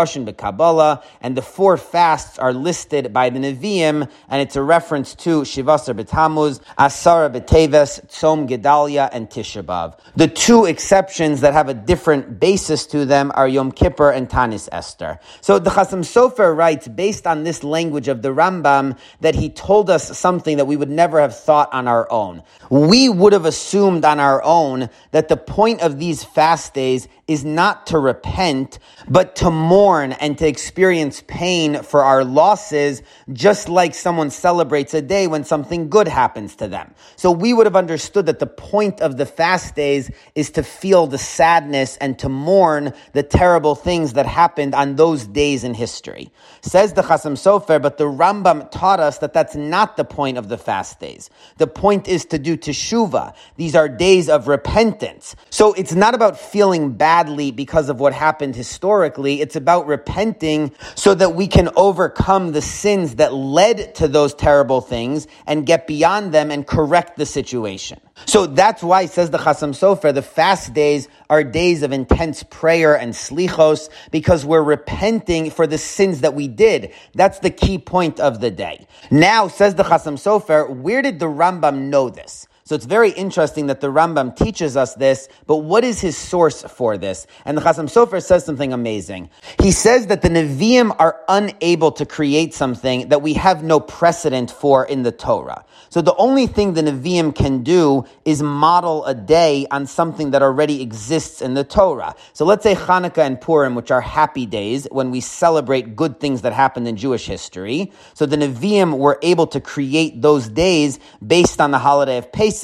Russian 0.00 0.24
Kabbalah, 0.32 1.02
and 1.20 1.36
the 1.36 1.42
four 1.42 1.76
fasts 1.76 2.38
are 2.38 2.54
listed 2.54 3.12
by 3.12 3.28
the 3.28 3.38
Nevi'im, 3.38 4.10
and 4.30 4.42
it's 4.42 4.56
a 4.56 4.62
reference 4.62 5.14
to 5.16 5.42
Shivasar 5.42 5.94
B'Tammuz, 5.94 6.60
Asara 6.78 7.28
B'Teves, 7.30 8.06
Tzom 8.06 8.48
Gedalia, 8.48 9.10
and 9.12 9.28
Tisha 9.28 9.62
B'Av. 9.62 9.98
The 10.16 10.26
two 10.26 10.64
exceptions 10.64 11.42
that 11.42 11.52
have 11.52 11.68
a 11.68 11.74
different 11.74 12.40
basis 12.40 12.86
to 12.86 13.04
them 13.04 13.30
are 13.34 13.46
Yom 13.46 13.72
Kippur 13.72 14.10
and 14.10 14.26
Tanis 14.26 14.70
Esther. 14.72 15.20
So 15.42 15.58
the 15.58 15.68
Chasam 15.68 16.00
Sofer 16.00 16.56
writes, 16.56 16.88
based 16.88 17.26
on 17.26 17.44
this 17.44 17.62
language 17.62 18.08
of 18.08 18.22
the 18.22 18.30
Rambam, 18.30 18.98
that 19.20 19.34
he 19.34 19.50
told 19.50 19.90
us 19.90 20.16
something 20.16 20.56
that 20.56 20.64
we 20.64 20.76
would 20.76 20.88
never 20.88 21.20
have 21.20 21.38
thought 21.38 21.70
on 21.74 21.86
our 21.86 22.10
own. 22.10 22.42
We 22.70 23.10
would 23.10 23.34
have 23.34 23.44
assumed 23.44 24.06
on 24.06 24.18
our 24.18 24.42
own 24.42 24.88
that 25.10 25.28
the 25.28 25.36
point 25.36 25.82
of 25.82 25.98
these 25.98 26.24
fast 26.24 26.72
days 26.72 27.06
is 27.30 27.44
not 27.44 27.86
to 27.86 27.96
repent, 27.96 28.80
but 29.08 29.36
to 29.36 29.52
mourn 29.52 30.10
and 30.14 30.36
to 30.36 30.48
experience 30.48 31.22
pain 31.28 31.80
for 31.84 32.02
our 32.02 32.24
losses, 32.24 33.04
just 33.32 33.68
like 33.68 33.94
someone 33.94 34.30
celebrates 34.30 34.94
a 34.94 35.00
day 35.00 35.28
when 35.28 35.44
something 35.44 35.88
good 35.88 36.08
happens 36.08 36.56
to 36.56 36.66
them. 36.66 36.92
So 37.14 37.30
we 37.30 37.54
would 37.54 37.66
have 37.66 37.76
understood 37.76 38.26
that 38.26 38.40
the 38.40 38.48
point 38.48 39.00
of 39.00 39.16
the 39.16 39.26
fast 39.26 39.76
days 39.76 40.10
is 40.34 40.50
to 40.50 40.64
feel 40.64 41.06
the 41.06 41.18
sadness 41.18 41.96
and 41.98 42.18
to 42.18 42.28
mourn 42.28 42.92
the 43.12 43.22
terrible 43.22 43.76
things 43.76 44.14
that 44.14 44.26
happened 44.26 44.74
on 44.74 44.96
those 44.96 45.24
days 45.28 45.62
in 45.62 45.72
history. 45.72 46.32
Says 46.62 46.94
the 46.94 47.02
Chasam 47.02 47.34
Sofer, 47.34 47.80
but 47.80 47.96
the 47.96 48.06
Rambam 48.06 48.68
taught 48.72 48.98
us 48.98 49.18
that 49.18 49.32
that's 49.32 49.54
not 49.54 49.96
the 49.96 50.04
point 50.04 50.36
of 50.36 50.48
the 50.48 50.58
fast 50.58 50.98
days. 50.98 51.30
The 51.58 51.68
point 51.68 52.08
is 52.08 52.24
to 52.24 52.40
do 52.40 52.56
teshuva. 52.56 53.34
These 53.56 53.76
are 53.76 53.88
days 53.88 54.28
of 54.28 54.48
repentance. 54.48 55.36
So 55.50 55.74
it's 55.74 55.94
not 55.94 56.16
about 56.16 56.40
feeling 56.40 56.94
bad 56.94 57.19
because 57.50 57.88
of 57.88 58.00
what 58.00 58.12
happened 58.12 58.56
historically. 58.56 59.40
It's 59.40 59.56
about 59.56 59.86
repenting 59.86 60.72
so 60.94 61.14
that 61.14 61.34
we 61.34 61.46
can 61.46 61.68
overcome 61.76 62.52
the 62.52 62.62
sins 62.62 63.16
that 63.16 63.34
led 63.34 63.94
to 63.96 64.08
those 64.08 64.34
terrible 64.34 64.80
things 64.80 65.26
and 65.46 65.66
get 65.66 65.86
beyond 65.86 66.32
them 66.32 66.50
and 66.50 66.66
correct 66.66 67.16
the 67.16 67.26
situation. 67.26 68.00
So 68.26 68.46
that's 68.46 68.82
why, 68.82 69.06
says 69.06 69.30
the 69.30 69.38
Chasam 69.38 69.70
Sofer, 69.70 70.12
the 70.12 70.22
fast 70.22 70.74
days 70.74 71.08
are 71.28 71.42
days 71.42 71.82
of 71.82 71.92
intense 71.92 72.42
prayer 72.42 72.98
and 72.98 73.12
slichos 73.12 73.88
because 74.10 74.44
we're 74.44 74.62
repenting 74.62 75.50
for 75.50 75.66
the 75.66 75.78
sins 75.78 76.20
that 76.20 76.34
we 76.34 76.48
did. 76.48 76.92
That's 77.14 77.38
the 77.38 77.50
key 77.50 77.78
point 77.78 78.20
of 78.20 78.40
the 78.40 78.50
day. 78.50 78.86
Now, 79.10 79.48
says 79.48 79.74
the 79.74 79.84
Chasam 79.84 80.14
Sofer, 80.14 80.68
where 80.68 81.02
did 81.02 81.18
the 81.18 81.26
Rambam 81.26 81.88
know 81.88 82.08
this? 82.10 82.46
So 82.70 82.76
it's 82.76 82.86
very 82.86 83.10
interesting 83.10 83.66
that 83.66 83.80
the 83.80 83.88
Rambam 83.88 84.36
teaches 84.36 84.76
us 84.76 84.94
this, 84.94 85.28
but 85.48 85.56
what 85.56 85.82
is 85.82 86.00
his 86.00 86.16
source 86.16 86.62
for 86.62 86.96
this? 86.96 87.26
And 87.44 87.58
the 87.58 87.62
Chasam 87.62 87.86
Sofer 87.86 88.24
says 88.24 88.44
something 88.44 88.72
amazing. 88.72 89.28
He 89.60 89.72
says 89.72 90.06
that 90.06 90.22
the 90.22 90.28
Nevi'im 90.28 90.94
are 91.00 91.20
unable 91.28 91.90
to 91.90 92.06
create 92.06 92.54
something 92.54 93.08
that 93.08 93.22
we 93.22 93.34
have 93.34 93.64
no 93.64 93.80
precedent 93.80 94.52
for 94.52 94.86
in 94.86 95.02
the 95.02 95.10
Torah. 95.10 95.64
So 95.88 96.00
the 96.00 96.14
only 96.14 96.46
thing 96.46 96.74
the 96.74 96.82
Nevi'im 96.82 97.34
can 97.34 97.64
do 97.64 98.04
is 98.24 98.40
model 98.40 99.04
a 99.04 99.16
day 99.16 99.66
on 99.72 99.88
something 99.88 100.30
that 100.30 100.40
already 100.40 100.80
exists 100.80 101.42
in 101.42 101.54
the 101.54 101.64
Torah. 101.64 102.14
So 102.34 102.44
let's 102.44 102.62
say 102.62 102.76
Hanukkah 102.76 103.26
and 103.26 103.40
Purim, 103.40 103.74
which 103.74 103.90
are 103.90 104.00
happy 104.00 104.46
days 104.46 104.86
when 104.92 105.10
we 105.10 105.20
celebrate 105.20 105.96
good 105.96 106.20
things 106.20 106.42
that 106.42 106.52
happened 106.52 106.86
in 106.86 106.96
Jewish 106.96 107.26
history. 107.26 107.90
So 108.14 108.26
the 108.26 108.36
Nevi'im 108.36 108.96
were 108.96 109.18
able 109.22 109.48
to 109.48 109.60
create 109.60 110.22
those 110.22 110.48
days 110.48 111.00
based 111.26 111.60
on 111.60 111.72
the 111.72 111.78
holiday 111.80 112.16
of 112.16 112.30
Pesach. 112.30 112.59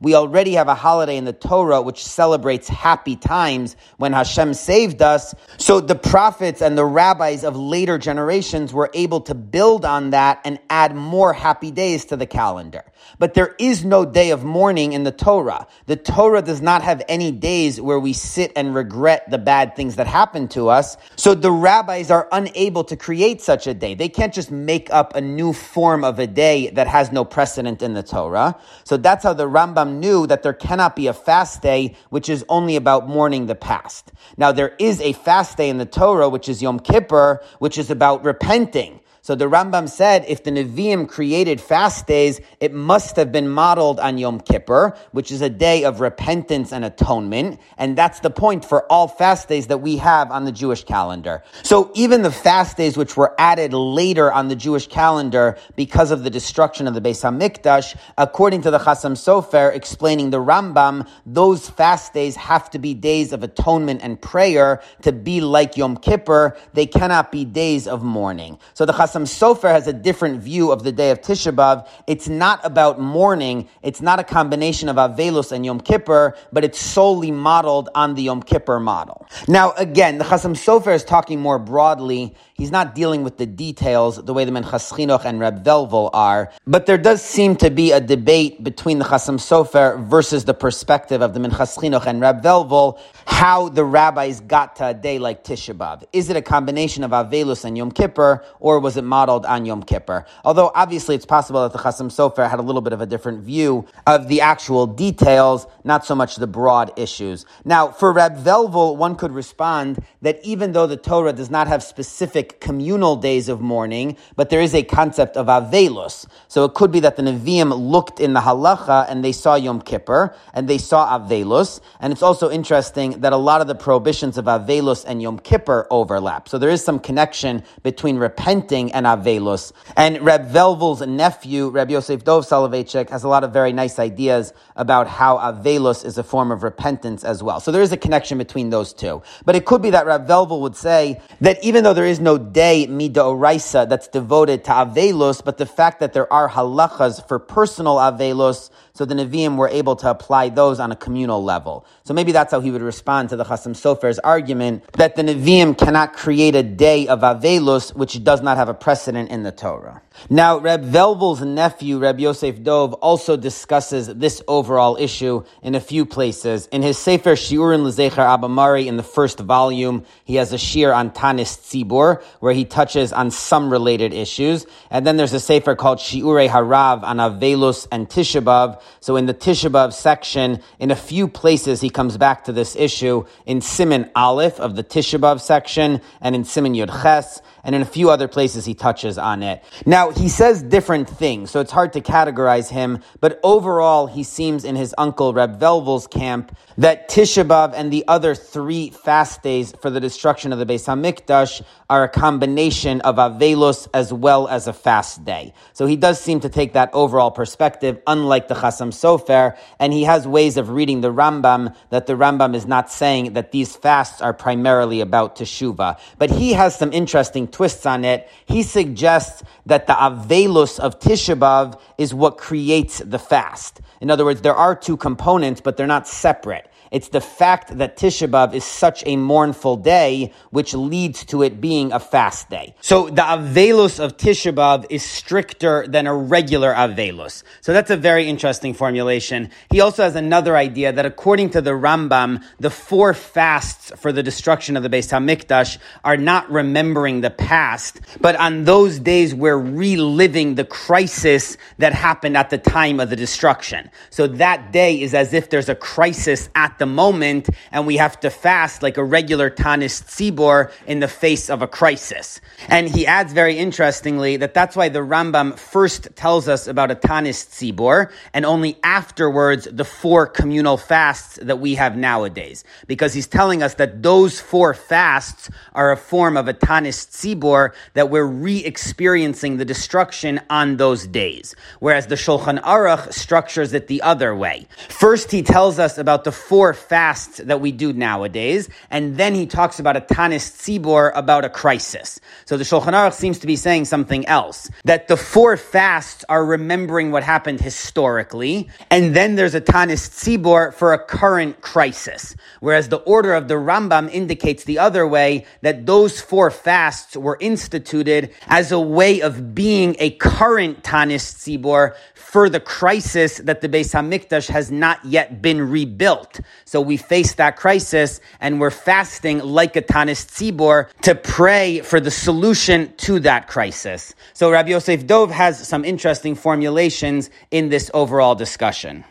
We 0.00 0.14
already 0.14 0.52
have 0.52 0.68
a 0.68 0.74
holiday 0.74 1.16
in 1.16 1.24
the 1.24 1.32
Torah 1.32 1.82
which 1.82 2.04
celebrates 2.04 2.68
happy 2.68 3.16
times 3.16 3.76
when 3.96 4.12
Hashem 4.12 4.54
saved 4.54 5.02
us. 5.02 5.34
So 5.56 5.80
the 5.80 5.96
prophets 5.96 6.62
and 6.62 6.78
the 6.78 6.84
rabbis 6.84 7.42
of 7.42 7.56
later 7.56 7.98
generations 7.98 8.72
were 8.72 8.90
able 8.94 9.20
to 9.22 9.34
build 9.34 9.84
on 9.84 10.10
that 10.10 10.40
and 10.44 10.60
add 10.70 10.94
more 10.94 11.32
happy 11.32 11.72
days 11.72 12.04
to 12.06 12.16
the 12.16 12.26
calendar. 12.26 12.84
But 13.18 13.34
there 13.34 13.54
is 13.58 13.84
no 13.84 14.04
day 14.04 14.30
of 14.30 14.44
mourning 14.44 14.92
in 14.92 15.04
the 15.04 15.12
Torah. 15.12 15.66
The 15.86 15.96
Torah 15.96 16.42
does 16.42 16.60
not 16.60 16.82
have 16.82 17.02
any 17.08 17.32
days 17.32 17.80
where 17.80 17.98
we 17.98 18.12
sit 18.12 18.52
and 18.56 18.74
regret 18.74 19.30
the 19.30 19.38
bad 19.38 19.76
things 19.76 19.96
that 19.96 20.06
happened 20.06 20.50
to 20.52 20.68
us. 20.68 20.96
So 21.16 21.34
the 21.34 21.50
rabbis 21.50 22.10
are 22.10 22.28
unable 22.32 22.84
to 22.84 22.96
create 22.96 23.40
such 23.40 23.66
a 23.66 23.74
day. 23.74 23.94
They 23.94 24.08
can't 24.08 24.34
just 24.34 24.50
make 24.50 24.92
up 24.92 25.14
a 25.14 25.20
new 25.20 25.52
form 25.52 26.04
of 26.04 26.18
a 26.18 26.26
day 26.26 26.70
that 26.70 26.86
has 26.86 27.12
no 27.12 27.24
precedent 27.24 27.82
in 27.82 27.94
the 27.94 28.02
Torah. 28.02 28.56
So 28.84 28.96
that's 28.96 29.24
how 29.24 29.32
the 29.32 29.48
Rambam 29.48 29.98
knew 29.98 30.26
that 30.26 30.42
there 30.42 30.52
cannot 30.52 30.96
be 30.96 31.06
a 31.06 31.12
fast 31.12 31.62
day 31.62 31.94
which 32.10 32.28
is 32.28 32.44
only 32.48 32.76
about 32.76 33.08
mourning 33.08 33.46
the 33.46 33.54
past. 33.54 34.12
Now 34.36 34.52
there 34.52 34.74
is 34.78 35.00
a 35.00 35.12
fast 35.12 35.56
day 35.56 35.68
in 35.68 35.78
the 35.78 35.86
Torah 35.86 36.28
which 36.28 36.48
is 36.48 36.62
Yom 36.62 36.80
Kippur, 36.80 37.42
which 37.58 37.78
is 37.78 37.90
about 37.90 38.24
repenting. 38.24 39.00
So 39.28 39.34
the 39.34 39.44
Rambam 39.44 39.90
said 39.90 40.24
if 40.26 40.42
the 40.42 40.50
Nevi'im 40.50 41.06
created 41.06 41.60
fast 41.60 42.06
days, 42.06 42.40
it 42.60 42.72
must 42.72 43.16
have 43.16 43.30
been 43.30 43.46
modeled 43.46 44.00
on 44.00 44.16
Yom 44.16 44.40
Kippur, 44.40 44.96
which 45.12 45.30
is 45.30 45.42
a 45.42 45.50
day 45.50 45.84
of 45.84 46.00
repentance 46.00 46.72
and 46.72 46.82
atonement. 46.82 47.60
And 47.76 47.94
that's 47.94 48.20
the 48.20 48.30
point 48.30 48.64
for 48.64 48.90
all 48.90 49.06
fast 49.06 49.46
days 49.46 49.66
that 49.66 49.82
we 49.82 49.98
have 49.98 50.30
on 50.30 50.46
the 50.46 50.50
Jewish 50.50 50.82
calendar. 50.84 51.42
So 51.62 51.90
even 51.94 52.22
the 52.22 52.32
fast 52.32 52.78
days 52.78 52.96
which 52.96 53.18
were 53.18 53.34
added 53.38 53.74
later 53.74 54.32
on 54.32 54.48
the 54.48 54.56
Jewish 54.56 54.86
calendar 54.86 55.58
because 55.76 56.10
of 56.10 56.24
the 56.24 56.30
destruction 56.30 56.88
of 56.88 56.94
the 56.94 57.02
Beis 57.02 57.20
HaMikdash, 57.20 57.98
according 58.16 58.62
to 58.62 58.70
the 58.70 58.78
Chasam 58.78 59.12
Sofer 59.12 59.74
explaining 59.74 60.30
the 60.30 60.38
Rambam, 60.38 61.06
those 61.26 61.68
fast 61.68 62.14
days 62.14 62.34
have 62.36 62.70
to 62.70 62.78
be 62.78 62.94
days 62.94 63.34
of 63.34 63.42
atonement 63.42 64.00
and 64.02 64.18
prayer 64.22 64.80
to 65.02 65.12
be 65.12 65.42
like 65.42 65.76
Yom 65.76 65.98
Kippur. 65.98 66.56
They 66.72 66.86
cannot 66.86 67.30
be 67.30 67.44
days 67.44 67.86
of 67.86 68.02
mourning. 68.02 68.58
So 68.72 68.86
the 68.86 68.94
Chasam 69.18 69.56
Sofer 69.56 69.70
has 69.70 69.88
a 69.88 69.92
different 69.92 70.40
view 70.40 70.70
of 70.70 70.84
the 70.84 70.92
day 70.92 71.10
of 71.10 71.20
Tisha 71.20 71.52
B'Av. 71.52 71.88
It's 72.06 72.28
not 72.28 72.60
about 72.64 73.00
mourning. 73.00 73.68
It's 73.82 74.00
not 74.00 74.20
a 74.20 74.24
combination 74.24 74.88
of 74.88 74.96
Avelus 74.96 75.50
and 75.50 75.66
Yom 75.66 75.80
Kippur, 75.80 76.36
but 76.52 76.62
it's 76.64 76.78
solely 76.78 77.32
modeled 77.32 77.88
on 77.96 78.14
the 78.14 78.22
Yom 78.22 78.42
Kippur 78.42 78.78
model. 78.78 79.26
Now, 79.48 79.72
again, 79.72 80.18
the 80.18 80.24
Chasam 80.24 80.52
Sofer 80.52 80.94
is 80.94 81.02
talking 81.02 81.40
more 81.40 81.58
broadly. 81.58 82.36
He's 82.58 82.72
not 82.72 82.96
dealing 82.96 83.22
with 83.22 83.36
the 83.36 83.46
details 83.46 84.16
the 84.16 84.34
way 84.34 84.44
the 84.44 84.50
Minchas 84.50 84.90
Chinuch 84.92 85.24
and 85.24 85.38
Reb 85.38 85.62
Velvel 85.62 86.10
are, 86.12 86.50
but 86.66 86.86
there 86.86 86.98
does 86.98 87.22
seem 87.22 87.54
to 87.54 87.70
be 87.70 87.92
a 87.92 88.00
debate 88.00 88.64
between 88.64 88.98
the 88.98 89.04
Chasam 89.04 89.38
Sofer 89.38 90.04
versus 90.04 90.44
the 90.44 90.54
perspective 90.54 91.22
of 91.22 91.34
the 91.34 91.38
Minchas 91.38 91.78
Chinuch 91.78 92.04
and 92.06 92.20
Reb 92.20 92.42
Velvel, 92.42 92.98
how 93.26 93.68
the 93.68 93.84
rabbis 93.84 94.40
got 94.40 94.74
to 94.74 94.88
a 94.88 94.94
day 94.94 95.20
like 95.20 95.44
Tisha 95.44 95.72
B'Av. 95.72 96.02
Is 96.12 96.30
it 96.30 96.36
a 96.36 96.42
combination 96.42 97.04
of 97.04 97.12
Avelus 97.12 97.64
and 97.64 97.78
Yom 97.78 97.92
Kippur, 97.92 98.44
or 98.58 98.80
was 98.80 98.96
it 98.96 99.04
modeled 99.04 99.46
on 99.46 99.64
Yom 99.64 99.84
Kippur. 99.84 100.26
Although 100.44 100.72
obviously 100.74 101.14
it's 101.14 101.26
possible 101.26 101.62
that 101.62 101.72
the 101.72 101.78
Chasam 101.78 102.10
Sofer 102.10 102.50
had 102.50 102.58
a 102.58 102.62
little 102.62 102.82
bit 102.82 102.92
of 102.92 103.00
a 103.00 103.06
different 103.06 103.44
view 103.44 103.86
of 104.04 104.26
the 104.26 104.40
actual 104.40 104.88
details, 104.88 105.68
not 105.84 106.04
so 106.04 106.16
much 106.16 106.34
the 106.34 106.48
broad 106.48 106.90
issues. 106.96 107.46
Now, 107.64 107.92
for 107.92 108.12
Reb 108.12 108.36
Velvel, 108.36 108.96
one 108.96 109.14
could 109.14 109.30
respond 109.30 110.04
that 110.22 110.40
even 110.42 110.72
though 110.72 110.88
the 110.88 110.96
Torah 110.96 111.32
does 111.32 111.50
not 111.50 111.68
have 111.68 111.84
specific 111.84 112.47
communal 112.60 113.16
days 113.16 113.48
of 113.48 113.60
mourning, 113.60 114.16
but 114.36 114.50
there 114.50 114.60
is 114.60 114.74
a 114.74 114.82
concept 114.82 115.36
of 115.36 115.46
Avelus. 115.46 116.26
So 116.48 116.64
it 116.64 116.74
could 116.74 116.90
be 116.90 117.00
that 117.00 117.16
the 117.16 117.22
Nevi'im 117.22 117.72
looked 117.78 118.20
in 118.20 118.32
the 118.32 118.40
halacha 118.40 119.06
and 119.08 119.24
they 119.24 119.32
saw 119.32 119.54
Yom 119.54 119.80
Kippur 119.80 120.34
and 120.54 120.68
they 120.68 120.78
saw 120.78 121.18
Avelus. 121.18 121.80
And 122.00 122.12
it's 122.12 122.22
also 122.22 122.50
interesting 122.50 123.20
that 123.20 123.32
a 123.32 123.36
lot 123.36 123.60
of 123.60 123.66
the 123.66 123.74
prohibitions 123.74 124.38
of 124.38 124.46
Avelus 124.46 125.04
and 125.06 125.20
Yom 125.20 125.38
Kippur 125.38 125.86
overlap. 125.90 126.48
So 126.48 126.58
there 126.58 126.70
is 126.70 126.82
some 126.82 126.98
connection 126.98 127.62
between 127.82 128.16
repenting 128.16 128.92
and 128.92 129.06
Avelus. 129.06 129.72
And 129.96 130.20
Reb 130.22 130.50
Velvel's 130.50 131.06
nephew, 131.06 131.68
Reb 131.68 131.90
Yosef 131.90 132.24
Dov 132.24 132.46
Soloveitchik, 132.46 133.10
has 133.10 133.24
a 133.24 133.28
lot 133.28 133.44
of 133.44 133.52
very 133.52 133.72
nice 133.72 133.98
ideas 133.98 134.52
about 134.76 135.06
how 135.06 135.36
Avelus 135.38 136.04
is 136.04 136.18
a 136.18 136.22
form 136.22 136.50
of 136.50 136.62
repentance 136.62 137.24
as 137.24 137.42
well. 137.42 137.60
So 137.60 137.70
there 137.72 137.82
is 137.82 137.92
a 137.92 137.96
connection 137.96 138.38
between 138.38 138.70
those 138.70 138.92
two. 138.92 139.22
But 139.44 139.56
it 139.56 139.64
could 139.64 139.82
be 139.82 139.90
that 139.90 140.06
Reb 140.06 140.26
Velvel 140.26 140.60
would 140.60 140.76
say 140.76 141.20
that 141.40 141.62
even 141.62 141.84
though 141.84 141.94
there 141.94 142.06
is 142.06 142.20
no 142.20 142.37
day, 142.38 142.86
Mida 142.86 143.20
Oraisa, 143.20 143.88
that's 143.88 144.08
devoted 144.08 144.64
to 144.64 144.70
avelos, 144.70 145.44
but 145.44 145.58
the 145.58 145.66
fact 145.66 146.00
that 146.00 146.12
there 146.12 146.32
are 146.32 146.48
halachas 146.48 147.26
for 147.28 147.38
personal 147.38 147.96
avelos, 147.96 148.70
so 148.94 149.04
the 149.04 149.14
Nevi'im 149.14 149.56
were 149.56 149.68
able 149.68 149.96
to 149.96 150.10
apply 150.10 150.48
those 150.48 150.80
on 150.80 150.90
a 150.90 150.96
communal 150.96 151.44
level. 151.44 151.86
So 152.04 152.14
maybe 152.14 152.32
that's 152.32 152.50
how 152.50 152.60
he 152.60 152.70
would 152.70 152.82
respond 152.82 153.28
to 153.28 153.36
the 153.36 153.44
Chasam 153.44 153.76
Sofer's 153.76 154.18
argument 154.18 154.90
that 154.94 155.16
the 155.16 155.22
Nevi'im 155.22 155.76
cannot 155.76 156.14
create 156.14 156.54
a 156.54 156.62
day 156.62 157.06
of 157.06 157.20
avelos 157.20 157.94
which 157.94 158.22
does 158.24 158.42
not 158.42 158.56
have 158.56 158.68
a 158.68 158.74
precedent 158.74 159.30
in 159.30 159.42
the 159.42 159.52
Torah. 159.52 160.02
Now, 160.28 160.58
Reb 160.58 160.84
Velvel's 160.84 161.40
nephew, 161.40 161.98
Reb 161.98 162.18
Yosef 162.18 162.62
Dov, 162.62 162.94
also 162.94 163.36
discusses 163.36 164.08
this 164.08 164.42
overall 164.48 164.96
issue 164.96 165.44
in 165.62 165.74
a 165.74 165.80
few 165.80 166.04
places. 166.04 166.66
In 166.72 166.82
his 166.82 166.98
Sefer 166.98 167.34
Shiurim 167.34 167.84
Lezecher 167.84 168.26
Abamari, 168.26 168.86
in 168.86 168.96
the 168.96 169.02
first 169.02 169.38
volume, 169.38 170.04
he 170.24 170.36
has 170.36 170.52
a 170.52 170.58
shir 170.58 170.92
on 170.92 171.10
Tanis 171.10 171.56
Tzibur, 171.58 172.22
where 172.40 172.52
he 172.52 172.64
touches 172.64 173.12
on 173.12 173.30
some 173.30 173.70
related 173.70 174.12
issues. 174.12 174.66
And 174.90 175.06
then 175.06 175.16
there's 175.16 175.32
a 175.32 175.40
Sefer 175.40 175.74
called 175.74 175.98
Shiurei 175.98 176.48
Harav 176.48 177.02
on 177.02 177.16
Avelus 177.18 177.86
and 177.90 178.08
Tishabav. 178.08 178.80
So 179.00 179.16
in 179.16 179.26
the 179.26 179.34
Tishabav 179.34 179.92
section, 179.92 180.60
in 180.78 180.90
a 180.90 180.96
few 180.96 181.28
places, 181.28 181.80
he 181.80 181.90
comes 181.90 182.16
back 182.16 182.44
to 182.44 182.52
this 182.52 182.76
issue 182.76 183.24
in 183.46 183.60
Siman 183.60 184.10
Aleph 184.14 184.60
of 184.60 184.76
the 184.76 184.84
Tishabav 184.84 185.40
section 185.40 186.00
and 186.20 186.34
in 186.34 186.42
Siman 186.44 186.76
Yud 186.76 187.02
Ches 187.02 187.40
and 187.64 187.74
in 187.74 187.82
a 187.82 187.86
few 187.86 188.10
other 188.10 188.28
places 188.28 188.64
he 188.64 188.74
touches 188.74 189.18
on 189.18 189.42
it. 189.42 189.62
Now, 189.86 190.10
he 190.10 190.28
says 190.28 190.62
different 190.62 191.08
things, 191.08 191.50
so 191.50 191.60
it's 191.60 191.72
hard 191.72 191.92
to 191.94 192.00
categorize 192.00 192.70
him, 192.70 193.02
but 193.20 193.40
overall, 193.42 194.06
he 194.06 194.22
seems 194.22 194.64
in 194.64 194.76
his 194.76 194.94
uncle 194.98 195.32
Reb 195.32 195.58
Velvel's 195.58 196.06
camp 196.06 196.56
that 196.76 197.08
Tisha 197.08 197.46
B'Av 197.46 197.72
and 197.74 197.92
the 197.92 198.04
other 198.08 198.34
three 198.34 198.90
fast 198.90 199.42
days 199.42 199.74
for 199.80 199.90
the 199.90 200.00
destruction 200.00 200.52
of 200.52 200.58
the 200.58 200.66
Beis 200.66 200.86
HaMikdash 200.86 201.62
are 201.90 202.04
a 202.04 202.08
combination 202.08 203.00
of 203.02 203.16
Avelus 203.16 203.88
as 203.94 204.12
well 204.12 204.46
as 204.48 204.66
a 204.66 204.72
fast 204.72 205.24
day. 205.24 205.52
So 205.72 205.86
he 205.86 205.96
does 205.96 206.20
seem 206.20 206.40
to 206.40 206.48
take 206.48 206.74
that 206.74 206.90
overall 206.92 207.30
perspective, 207.30 208.00
unlike 208.06 208.48
the 208.48 208.54
Chasam 208.54 208.92
Sofer, 208.92 209.56
and 209.78 209.92
he 209.92 210.04
has 210.04 210.26
ways 210.26 210.56
of 210.56 210.70
reading 210.70 211.00
the 211.00 211.12
Rambam 211.12 211.74
that 211.90 212.06
the 212.06 212.14
Rambam 212.14 212.54
is 212.54 212.66
not 212.66 212.90
saying 212.90 213.32
that 213.32 213.52
these 213.52 213.74
fasts 213.74 214.20
are 214.20 214.34
primarily 214.34 215.00
about 215.00 215.36
Teshuvah. 215.36 215.98
But 216.18 216.30
he 216.30 216.52
has 216.52 216.76
some 216.76 216.92
interesting 216.92 217.48
twists 217.58 217.86
on 217.86 218.04
it. 218.04 218.28
He 218.46 218.62
suggests 218.62 219.42
that 219.66 219.88
the 219.88 219.92
Avelus 219.92 220.78
of 220.78 221.00
Tisha 221.00 221.36
B'Av 221.36 221.80
is 221.98 222.14
what 222.14 222.38
creates 222.38 223.00
the 223.00 223.18
fast. 223.18 223.80
In 224.00 224.12
other 224.12 224.24
words, 224.24 224.42
there 224.42 224.54
are 224.54 224.76
two 224.76 224.96
components, 224.96 225.60
but 225.60 225.76
they're 225.76 225.88
not 225.88 226.06
separate. 226.06 226.70
It's 226.90 227.08
the 227.08 227.20
fact 227.20 227.78
that 227.78 227.96
Tisha 227.96 228.28
B'Av 228.28 228.54
is 228.54 228.64
such 228.64 229.02
a 229.06 229.16
mournful 229.16 229.76
day, 229.76 230.32
which 230.50 230.74
leads 230.74 231.24
to 231.26 231.42
it 231.42 231.60
being 231.60 231.92
a 231.92 232.00
fast 232.00 232.48
day. 232.48 232.74
So 232.80 233.08
the 233.08 233.22
Avelus 233.22 234.02
of 234.02 234.16
Tisha 234.16 234.54
B'Av 234.54 234.86
is 234.90 235.02
stricter 235.02 235.86
than 235.86 236.06
a 236.06 236.14
regular 236.14 236.72
Avelus. 236.72 237.42
So 237.60 237.72
that's 237.72 237.90
a 237.90 237.96
very 237.96 238.28
interesting 238.28 238.74
formulation. 238.74 239.50
He 239.70 239.80
also 239.80 240.02
has 240.02 240.16
another 240.16 240.56
idea 240.56 240.92
that 240.92 241.06
according 241.06 241.50
to 241.50 241.60
the 241.60 241.72
Rambam, 241.72 242.42
the 242.58 242.70
four 242.70 243.14
fasts 243.14 243.92
for 243.96 244.12
the 244.12 244.22
destruction 244.22 244.76
of 244.76 244.82
the 244.82 244.88
Beis 244.88 245.10
Hamikdash 245.10 245.78
are 246.04 246.16
not 246.16 246.50
remembering 246.50 247.20
the 247.20 247.30
past, 247.30 248.00
but 248.20 248.36
on 248.36 248.64
those 248.64 248.98
days 248.98 249.34
we're 249.34 249.58
reliving 249.58 250.54
the 250.54 250.64
crisis 250.64 251.56
that 251.78 251.92
happened 251.92 252.36
at 252.36 252.50
the 252.50 252.58
time 252.58 253.00
of 253.00 253.10
the 253.10 253.16
destruction. 253.16 253.90
So 254.10 254.26
that 254.26 254.72
day 254.72 255.00
is 255.00 255.14
as 255.14 255.32
if 255.34 255.50
there's 255.50 255.68
a 255.68 255.74
crisis 255.74 256.48
at 256.54 256.77
the 256.78 256.86
moment 256.86 257.48
and 257.72 257.86
we 257.86 257.96
have 257.96 258.18
to 258.20 258.30
fast 258.30 258.82
like 258.82 258.96
a 258.96 259.04
regular 259.04 259.50
Tanis 259.50 260.02
Tzibor 260.02 260.72
in 260.86 261.00
the 261.00 261.08
face 261.08 261.50
of 261.50 261.62
a 261.62 261.66
crisis. 261.66 262.40
And 262.68 262.88
he 262.88 263.06
adds 263.06 263.32
very 263.32 263.58
interestingly 263.58 264.36
that 264.38 264.54
that's 264.54 264.76
why 264.76 264.88
the 264.88 265.00
Rambam 265.00 265.58
first 265.58 266.08
tells 266.16 266.48
us 266.48 266.66
about 266.66 266.90
a 266.90 266.94
Tanis 266.94 267.46
Tzibor 267.48 268.10
and 268.32 268.44
only 268.44 268.78
afterwards 268.82 269.68
the 269.70 269.84
four 269.84 270.26
communal 270.26 270.76
fasts 270.76 271.38
that 271.42 271.60
we 271.60 271.74
have 271.74 271.96
nowadays. 271.96 272.64
Because 272.86 273.14
he's 273.14 273.26
telling 273.26 273.62
us 273.62 273.74
that 273.74 274.02
those 274.02 274.40
four 274.40 274.74
fasts 274.74 275.50
are 275.74 275.92
a 275.92 275.96
form 275.96 276.36
of 276.36 276.48
a 276.48 276.54
Tanis 276.54 277.06
Tzibor 277.06 277.72
that 277.94 278.10
we're 278.10 278.24
re-experiencing 278.24 279.56
the 279.56 279.64
destruction 279.64 280.40
on 280.50 280.76
those 280.76 281.06
days. 281.06 281.54
Whereas 281.80 282.06
the 282.06 282.14
Shulchan 282.14 282.62
Aruch 282.62 283.12
structures 283.12 283.72
it 283.72 283.86
the 283.86 284.02
other 284.02 284.34
way. 284.34 284.66
First, 284.88 285.30
he 285.30 285.42
tells 285.42 285.78
us 285.78 285.98
about 285.98 286.24
the 286.24 286.32
four 286.68 286.74
fasts 286.74 287.38
that 287.38 287.62
we 287.62 287.72
do 287.72 287.94
nowadays, 287.94 288.68
and 288.90 289.16
then 289.16 289.34
he 289.34 289.46
talks 289.46 289.78
about 289.78 289.96
a 289.96 290.02
Tanis 290.02 290.52
Tzibor 290.52 291.12
about 291.14 291.46
a 291.46 291.48
crisis. 291.48 292.20
So 292.44 292.58
the 292.58 292.64
Shulchan 292.64 292.92
Aruch 292.92 293.14
seems 293.14 293.38
to 293.38 293.46
be 293.46 293.56
saying 293.56 293.86
something 293.86 294.26
else. 294.26 294.70
That 294.84 295.08
the 295.08 295.16
four 295.16 295.56
fasts 295.56 296.26
are 296.28 296.44
remembering 296.44 297.10
what 297.10 297.22
happened 297.22 297.62
historically, 297.62 298.68
and 298.90 299.16
then 299.16 299.36
there's 299.36 299.54
a 299.54 299.62
Tanis 299.62 300.10
Tzibor 300.10 300.74
for 300.74 300.92
a 300.92 300.98
current 300.98 301.62
crisis. 301.62 302.36
Whereas 302.60 302.90
the 302.90 302.98
order 302.98 303.32
of 303.32 303.48
the 303.48 303.54
Rambam 303.54 304.10
indicates 304.10 304.64
the 304.64 304.78
other 304.78 305.06
way, 305.06 305.46
that 305.62 305.86
those 305.86 306.20
four 306.20 306.50
fasts 306.50 307.16
were 307.16 307.38
instituted 307.40 308.34
as 308.48 308.72
a 308.72 308.80
way 308.80 309.22
of 309.22 309.54
being 309.54 309.96
a 309.98 310.10
current 310.10 310.82
Tanis 310.82 311.32
Tzibor 311.32 311.94
for 312.14 312.50
the 312.50 312.60
crisis 312.60 313.38
that 313.38 313.62
the 313.62 313.70
Beis 313.70 313.94
Hamikdash 313.94 314.48
has 314.50 314.70
not 314.70 315.02
yet 315.02 315.40
been 315.40 315.70
rebuilt. 315.70 316.40
So 316.64 316.80
we 316.80 316.96
face 316.96 317.34
that 317.34 317.56
crisis 317.56 318.20
and 318.40 318.60
we're 318.60 318.70
fasting 318.70 319.38
like 319.40 319.76
a 319.76 319.82
Tanis 319.82 320.26
Tzibor 320.26 320.88
to 321.02 321.14
pray 321.14 321.80
for 321.80 322.00
the 322.00 322.10
solution 322.10 322.92
to 322.98 323.20
that 323.20 323.48
crisis. 323.48 324.14
So 324.34 324.50
Rabbi 324.50 324.70
Yosef 324.70 325.06
Dov 325.06 325.30
has 325.30 325.66
some 325.66 325.84
interesting 325.84 326.34
formulations 326.34 327.30
in 327.50 327.68
this 327.68 327.90
overall 327.94 328.34
discussion. 328.34 329.04